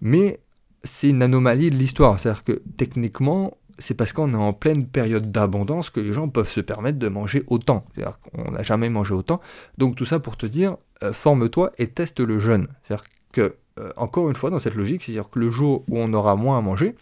Mais 0.00 0.40
c'est 0.82 1.08
une 1.08 1.22
anomalie 1.22 1.70
de 1.70 1.76
l'histoire. 1.76 2.20
C'est-à-dire 2.20 2.44
que 2.44 2.62
techniquement, 2.76 3.56
c'est 3.78 3.94
parce 3.94 4.12
qu'on 4.12 4.32
est 4.32 4.36
en 4.36 4.52
pleine 4.52 4.86
période 4.86 5.32
d'abondance 5.32 5.90
que 5.90 6.00
les 6.00 6.12
gens 6.12 6.28
peuvent 6.28 6.48
se 6.48 6.60
permettre 6.60 6.98
de 6.98 7.08
manger 7.08 7.42
autant. 7.46 7.86
C'est-à-dire 7.94 8.18
n'a 8.50 8.62
jamais 8.62 8.88
mangé 8.88 9.14
autant. 9.14 9.40
Donc 9.78 9.96
tout 9.96 10.06
ça 10.06 10.20
pour 10.20 10.36
te 10.36 10.46
dire, 10.46 10.76
euh, 11.02 11.12
forme-toi 11.12 11.72
et 11.78 11.88
teste 11.88 12.20
le 12.20 12.38
jeûne. 12.38 12.68
C'est-à-dire 12.84 13.06
que, 13.32 13.56
euh, 13.80 13.90
encore 13.96 14.30
une 14.30 14.36
fois, 14.36 14.50
dans 14.50 14.60
cette 14.60 14.74
logique, 14.74 15.02
c'est-à-dire 15.02 15.28
que 15.28 15.38
le 15.38 15.50
jour 15.50 15.84
où 15.88 15.98
on 15.98 16.12
aura 16.12 16.36
moins 16.36 16.58
à 16.58 16.60
manger, 16.60 16.94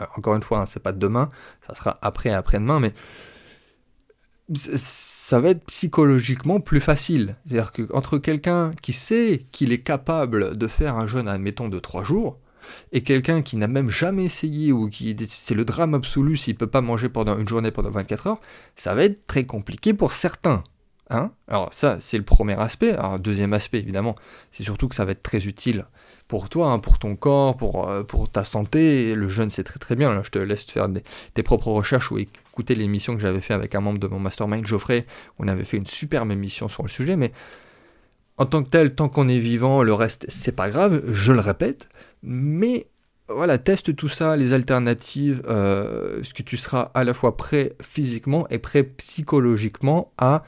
euh, 0.00 0.04
encore 0.16 0.34
une 0.34 0.42
fois, 0.42 0.60
hein, 0.60 0.66
c'est 0.66 0.82
pas 0.82 0.92
demain, 0.92 1.30
ça 1.66 1.74
sera 1.74 1.98
après 2.02 2.30
après-demain, 2.30 2.80
mais 2.80 2.92
ça 4.54 5.40
va 5.40 5.50
être 5.50 5.64
psychologiquement 5.64 6.60
plus 6.60 6.80
facile. 6.80 7.36
C'est-à-dire 7.46 7.72
qu'entre 7.72 8.18
quelqu'un 8.18 8.70
qui 8.82 8.92
sait 8.92 9.42
qu'il 9.52 9.72
est 9.72 9.82
capable 9.82 10.56
de 10.56 10.66
faire 10.68 10.96
un 10.96 11.06
jeûne, 11.06 11.28
admettons, 11.28 11.68
de 11.68 11.78
3 11.78 12.04
jours, 12.04 12.38
et 12.92 13.02
quelqu'un 13.02 13.42
qui 13.42 13.56
n'a 13.56 13.68
même 13.68 13.90
jamais 13.90 14.24
essayé 14.24 14.72
ou 14.72 14.88
qui 14.88 15.16
c'est 15.28 15.54
le 15.54 15.64
drame 15.64 15.94
absolu 15.94 16.36
s'il 16.36 16.56
peut 16.56 16.66
pas 16.66 16.80
manger 16.80 17.08
pendant 17.08 17.38
une 17.38 17.48
journée 17.48 17.70
pendant 17.70 17.90
24 17.90 18.26
heures, 18.26 18.40
ça 18.74 18.94
va 18.94 19.04
être 19.04 19.26
très 19.26 19.44
compliqué 19.44 19.94
pour 19.94 20.12
certains. 20.12 20.62
Hein 21.10 21.30
Alors 21.46 21.72
ça, 21.72 21.98
c'est 22.00 22.18
le 22.18 22.24
premier 22.24 22.58
aspect. 22.60 22.92
Alors 22.92 23.18
deuxième 23.18 23.52
aspect, 23.52 23.78
évidemment, 23.78 24.16
c'est 24.50 24.64
surtout 24.64 24.88
que 24.88 24.94
ça 24.94 25.04
va 25.04 25.12
être 25.12 25.22
très 25.22 25.46
utile 25.46 25.86
pour 26.28 26.48
toi, 26.48 26.72
hein, 26.72 26.78
pour 26.78 26.98
ton 26.98 27.16
corps, 27.16 27.56
pour, 27.56 27.88
euh, 27.88 28.02
ta 28.32 28.44
santé. 28.44 29.14
Le 29.14 29.28
jeûne, 29.28 29.50
c'est 29.50 29.64
très 29.64 29.78
très 29.78 29.96
bien. 29.96 30.22
Je 30.22 30.30
te 30.30 30.38
laisse 30.38 30.64
faire 30.64 30.88
tes 31.34 31.42
propres 31.42 31.68
recherches 31.68 32.10
ou 32.10 32.18
écouter 32.18 32.74
l'émission 32.74 33.14
que 33.14 33.20
j'avais 33.20 33.40
fait 33.40 33.54
avec 33.54 33.74
un 33.74 33.80
membre 33.80 33.98
de 33.98 34.06
mon 34.06 34.18
mastermind, 34.18 34.66
Geoffrey. 34.66 35.06
On 35.38 35.48
avait 35.48 35.64
fait 35.64 35.76
une 35.76 35.86
superbe 35.86 36.30
émission 36.30 36.68
sur 36.68 36.82
le 36.82 36.88
sujet, 36.88 37.16
mais 37.16 37.32
en 38.38 38.46
tant 38.46 38.62
que 38.62 38.68
tel, 38.68 38.94
tant 38.94 39.08
qu'on 39.08 39.28
est 39.28 39.38
vivant, 39.38 39.82
le 39.82 39.94
reste, 39.94 40.26
c'est 40.28 40.52
pas 40.52 40.68
grave, 40.68 41.02
je 41.12 41.32
le 41.32 41.40
répète. 41.40 41.88
Mais 42.22 42.88
voilà, 43.28 43.58
teste 43.58 43.96
tout 43.96 44.08
ça, 44.08 44.36
les 44.36 44.52
alternatives, 44.52 45.42
euh, 45.48 46.22
ce 46.22 46.34
que 46.34 46.42
tu 46.42 46.56
seras 46.56 46.90
à 46.94 47.04
la 47.04 47.14
fois 47.14 47.36
prêt 47.36 47.74
physiquement 47.80 48.46
et 48.50 48.58
prêt 48.58 48.82
psychologiquement 48.82 50.12
à 50.18 50.44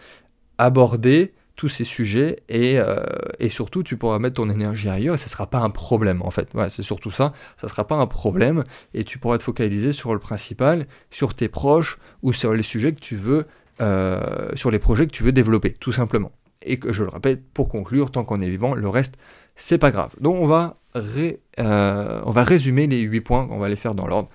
aborder 0.59 1.33
tous 1.59 1.69
ces 1.69 1.85
sujets 1.85 2.37
euh, 2.53 3.05
et, 3.41 3.49
surtout 3.49 3.83
tu 3.83 3.97
pourras 3.97 4.21
mettre 4.21 4.37
ton 4.37 4.49
énergie 4.49 4.89
ailleurs 4.89 5.17
et 5.17 5.19
ça 5.19 5.27
sera 5.27 5.49
pas 5.49 5.59
un 5.59 5.71
problème 5.71 6.23
en 6.23 6.31
fait. 6.31 6.49
c'est 6.71 6.85
surtout 6.85 7.11
ça, 7.11 7.33
ça 7.61 7.67
sera 7.67 7.85
pas 7.85 7.97
un 7.97 8.07
problème 8.07 8.63
et 8.95 9.03
tu 9.03 9.19
pourras 9.19 9.39
te 9.39 9.43
focaliser 9.43 9.93
sur 9.93 10.15
le 10.15 10.21
principal, 10.21 10.87
sur 11.11 11.35
tes 11.35 11.49
proches 11.49 11.99
ou 12.23 12.33
sur 12.33 12.55
les 12.55 12.63
sujets 12.63 12.93
que 12.93 13.01
tu 13.01 13.17
veux, 13.17 13.45
euh, 13.81 14.51
sur 14.55 14.71
les 14.71 14.79
projets 14.79 15.07
que 15.07 15.11
tu 15.11 15.25
veux 15.25 15.33
développer, 15.33 15.73
tout 15.73 15.93
simplement. 15.93 16.31
Et 16.63 16.79
que 16.79 16.93
je 16.93 17.03
le 17.03 17.11
répète, 17.11 17.43
pour 17.53 17.69
conclure, 17.69 18.13
tant 18.13 18.23
qu'on 18.23 18.41
est 18.41 18.49
vivant, 18.49 18.75
le 18.75 18.89
reste, 18.89 19.17
c'est 19.57 19.79
pas 19.79 19.91
grave. 19.91 20.15
Donc 20.21 20.37
on 20.37 20.47
va, 20.47 20.79
euh, 20.95 22.23
on 22.25 22.31
va 22.31 22.43
résumer 22.45 22.87
les 22.87 23.01
8 23.01 23.21
points, 23.21 23.49
on 23.51 23.59
va 23.59 23.69
les 23.69 23.77
faire 23.77 23.97
dans 23.97 24.07
l'ordre. 24.07 24.29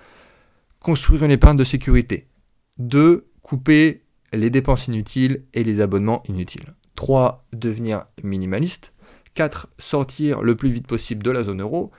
Construire 0.78 1.24
une 1.24 1.30
épargne 1.30 1.56
de 1.56 1.64
sécurité. 1.64 2.26
2. 2.76 3.26
Couper 3.40 4.02
les 4.34 4.50
dépenses 4.50 4.88
inutiles 4.88 5.44
et 5.54 5.64
les 5.64 5.80
abonnements 5.80 6.22
inutiles. 6.28 6.74
3. 6.96 7.44
Devenir 7.52 8.04
minimaliste. 8.22 8.92
4. 9.34 9.68
Sortir 9.78 10.42
le 10.42 10.56
plus 10.56 10.70
vite 10.70 10.86
possible 10.86 11.22
de 11.22 11.30
la 11.30 11.44
zone 11.44 11.62
euro. 11.62 11.90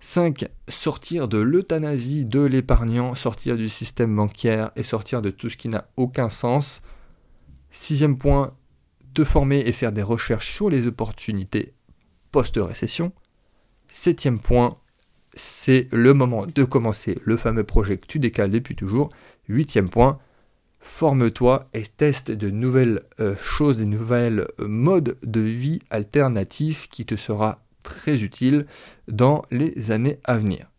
5. 0.00 0.46
Sortir 0.68 1.28
de 1.28 1.38
l'euthanasie 1.38 2.24
de 2.26 2.40
l'épargnant, 2.40 3.14
sortir 3.14 3.56
du 3.56 3.68
système 3.68 4.14
bancaire 4.14 4.70
et 4.76 4.82
sortir 4.82 5.22
de 5.22 5.30
tout 5.30 5.48
ce 5.48 5.56
qui 5.56 5.68
n'a 5.68 5.88
aucun 5.96 6.28
sens. 6.28 6.82
Sixième 7.70 8.18
point, 8.18 8.54
te 9.14 9.24
former 9.24 9.60
et 9.60 9.72
faire 9.72 9.92
des 9.92 10.02
recherches 10.02 10.52
sur 10.52 10.68
les 10.68 10.86
opportunités 10.86 11.72
post-récession. 12.32 13.12
Septième 13.88 14.40
point, 14.40 14.76
c'est 15.34 15.88
le 15.92 16.14
moment 16.14 16.46
de 16.46 16.64
commencer 16.64 17.18
le 17.24 17.36
fameux 17.36 17.64
projet 17.64 17.96
que 17.96 18.06
tu 18.06 18.18
décales 18.18 18.50
depuis 18.50 18.74
toujours. 18.76 19.08
Huitième 19.48 19.88
point, 19.88 20.18
forme-toi 20.84 21.66
et 21.72 21.82
teste 21.82 22.30
de 22.30 22.50
nouvelles 22.50 23.02
euh, 23.18 23.34
choses, 23.36 23.78
de 23.78 23.84
nouvelles 23.84 24.46
euh, 24.60 24.68
modes 24.68 25.16
de 25.24 25.40
vie 25.40 25.80
alternatifs 25.88 26.88
qui 26.88 27.06
te 27.06 27.16
sera 27.16 27.62
très 27.82 28.22
utile 28.22 28.66
dans 29.08 29.42
les 29.50 29.90
années 29.90 30.20
à 30.24 30.36
venir. 30.36 30.70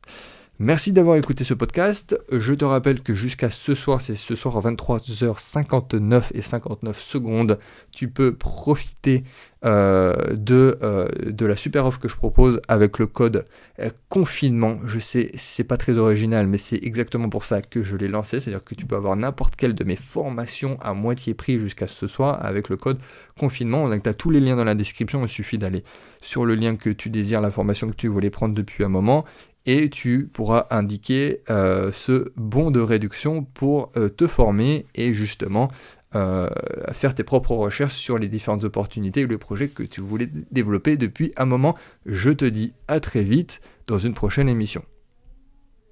Merci 0.59 0.93
d'avoir 0.93 1.17
écouté 1.17 1.43
ce 1.43 1.53
podcast. 1.53 2.17
Je 2.31 2.53
te 2.53 2.63
rappelle 2.63 3.01
que 3.01 3.13
jusqu'à 3.13 3.49
ce 3.49 3.75
soir, 3.75 3.99
c'est 3.99 4.15
ce 4.15 4.35
soir 4.35 4.55
à 4.55 4.61
23h59 4.61 6.27
et 6.33 6.41
59 6.41 7.01
secondes, 7.01 7.59
tu 7.91 8.07
peux 8.07 8.33
profiter 8.33 9.25
euh, 9.65 10.13
de, 10.31 10.77
euh, 10.81 11.09
de 11.25 11.45
la 11.45 11.57
super 11.57 11.85
offre 11.85 11.99
que 11.99 12.07
je 12.07 12.15
propose 12.15 12.61
avec 12.69 12.99
le 12.99 13.05
code 13.07 13.45
euh, 13.81 13.89
confinement. 14.07 14.79
Je 14.85 14.99
sais, 14.99 15.29
c'est 15.35 15.65
pas 15.65 15.75
très 15.75 15.97
original, 15.97 16.47
mais 16.47 16.57
c'est 16.57 16.79
exactement 16.81 17.27
pour 17.27 17.43
ça 17.43 17.61
que 17.61 17.83
je 17.83 17.97
l'ai 17.97 18.07
lancé. 18.07 18.39
C'est-à-dire 18.39 18.63
que 18.63 18.75
tu 18.75 18.85
peux 18.85 18.95
avoir 18.95 19.17
n'importe 19.17 19.57
quelle 19.57 19.73
de 19.73 19.83
mes 19.83 19.97
formations 19.97 20.79
à 20.79 20.93
moitié 20.93 21.33
prix 21.33 21.59
jusqu'à 21.59 21.89
ce 21.89 22.07
soir 22.07 22.45
avec 22.45 22.69
le 22.69 22.77
code 22.77 22.99
confinement. 23.37 23.89
Donc 23.89 24.03
tu 24.03 24.09
as 24.09 24.13
tous 24.13 24.29
les 24.29 24.39
liens 24.39 24.55
dans 24.55 24.63
la 24.63 24.75
description. 24.75 25.21
Il 25.21 25.29
suffit 25.29 25.57
d'aller 25.57 25.83
sur 26.21 26.45
le 26.45 26.55
lien 26.55 26.77
que 26.77 26.91
tu 26.91 27.09
désires, 27.09 27.41
la 27.41 27.51
formation 27.51 27.89
que 27.89 27.95
tu 27.95 28.07
voulais 28.07 28.29
prendre 28.29 28.55
depuis 28.55 28.85
un 28.85 28.89
moment 28.89 29.25
et 29.65 29.89
tu 29.89 30.29
pourras 30.31 30.67
indiquer 30.69 31.41
euh, 31.49 31.91
ce 31.91 32.31
bon 32.35 32.71
de 32.71 32.79
réduction 32.79 33.43
pour 33.43 33.91
euh, 33.97 34.09
te 34.09 34.27
former 34.27 34.85
et 34.95 35.13
justement 35.13 35.69
euh, 36.15 36.49
faire 36.91 37.13
tes 37.13 37.23
propres 37.23 37.55
recherches 37.55 37.95
sur 37.95 38.17
les 38.17 38.27
différentes 38.27 38.63
opportunités 38.63 39.25
ou 39.25 39.27
les 39.27 39.37
projets 39.37 39.67
que 39.67 39.83
tu 39.83 40.01
voulais 40.01 40.29
développer 40.51 40.97
depuis 40.97 41.33
un 41.35 41.45
moment. 41.45 41.75
Je 42.05 42.29
te 42.29 42.45
dis 42.45 42.73
à 42.87 42.99
très 42.99 43.23
vite 43.23 43.59
dans 43.87 43.97
une 43.97 44.13
prochaine 44.13 44.47
émission. 44.47 44.83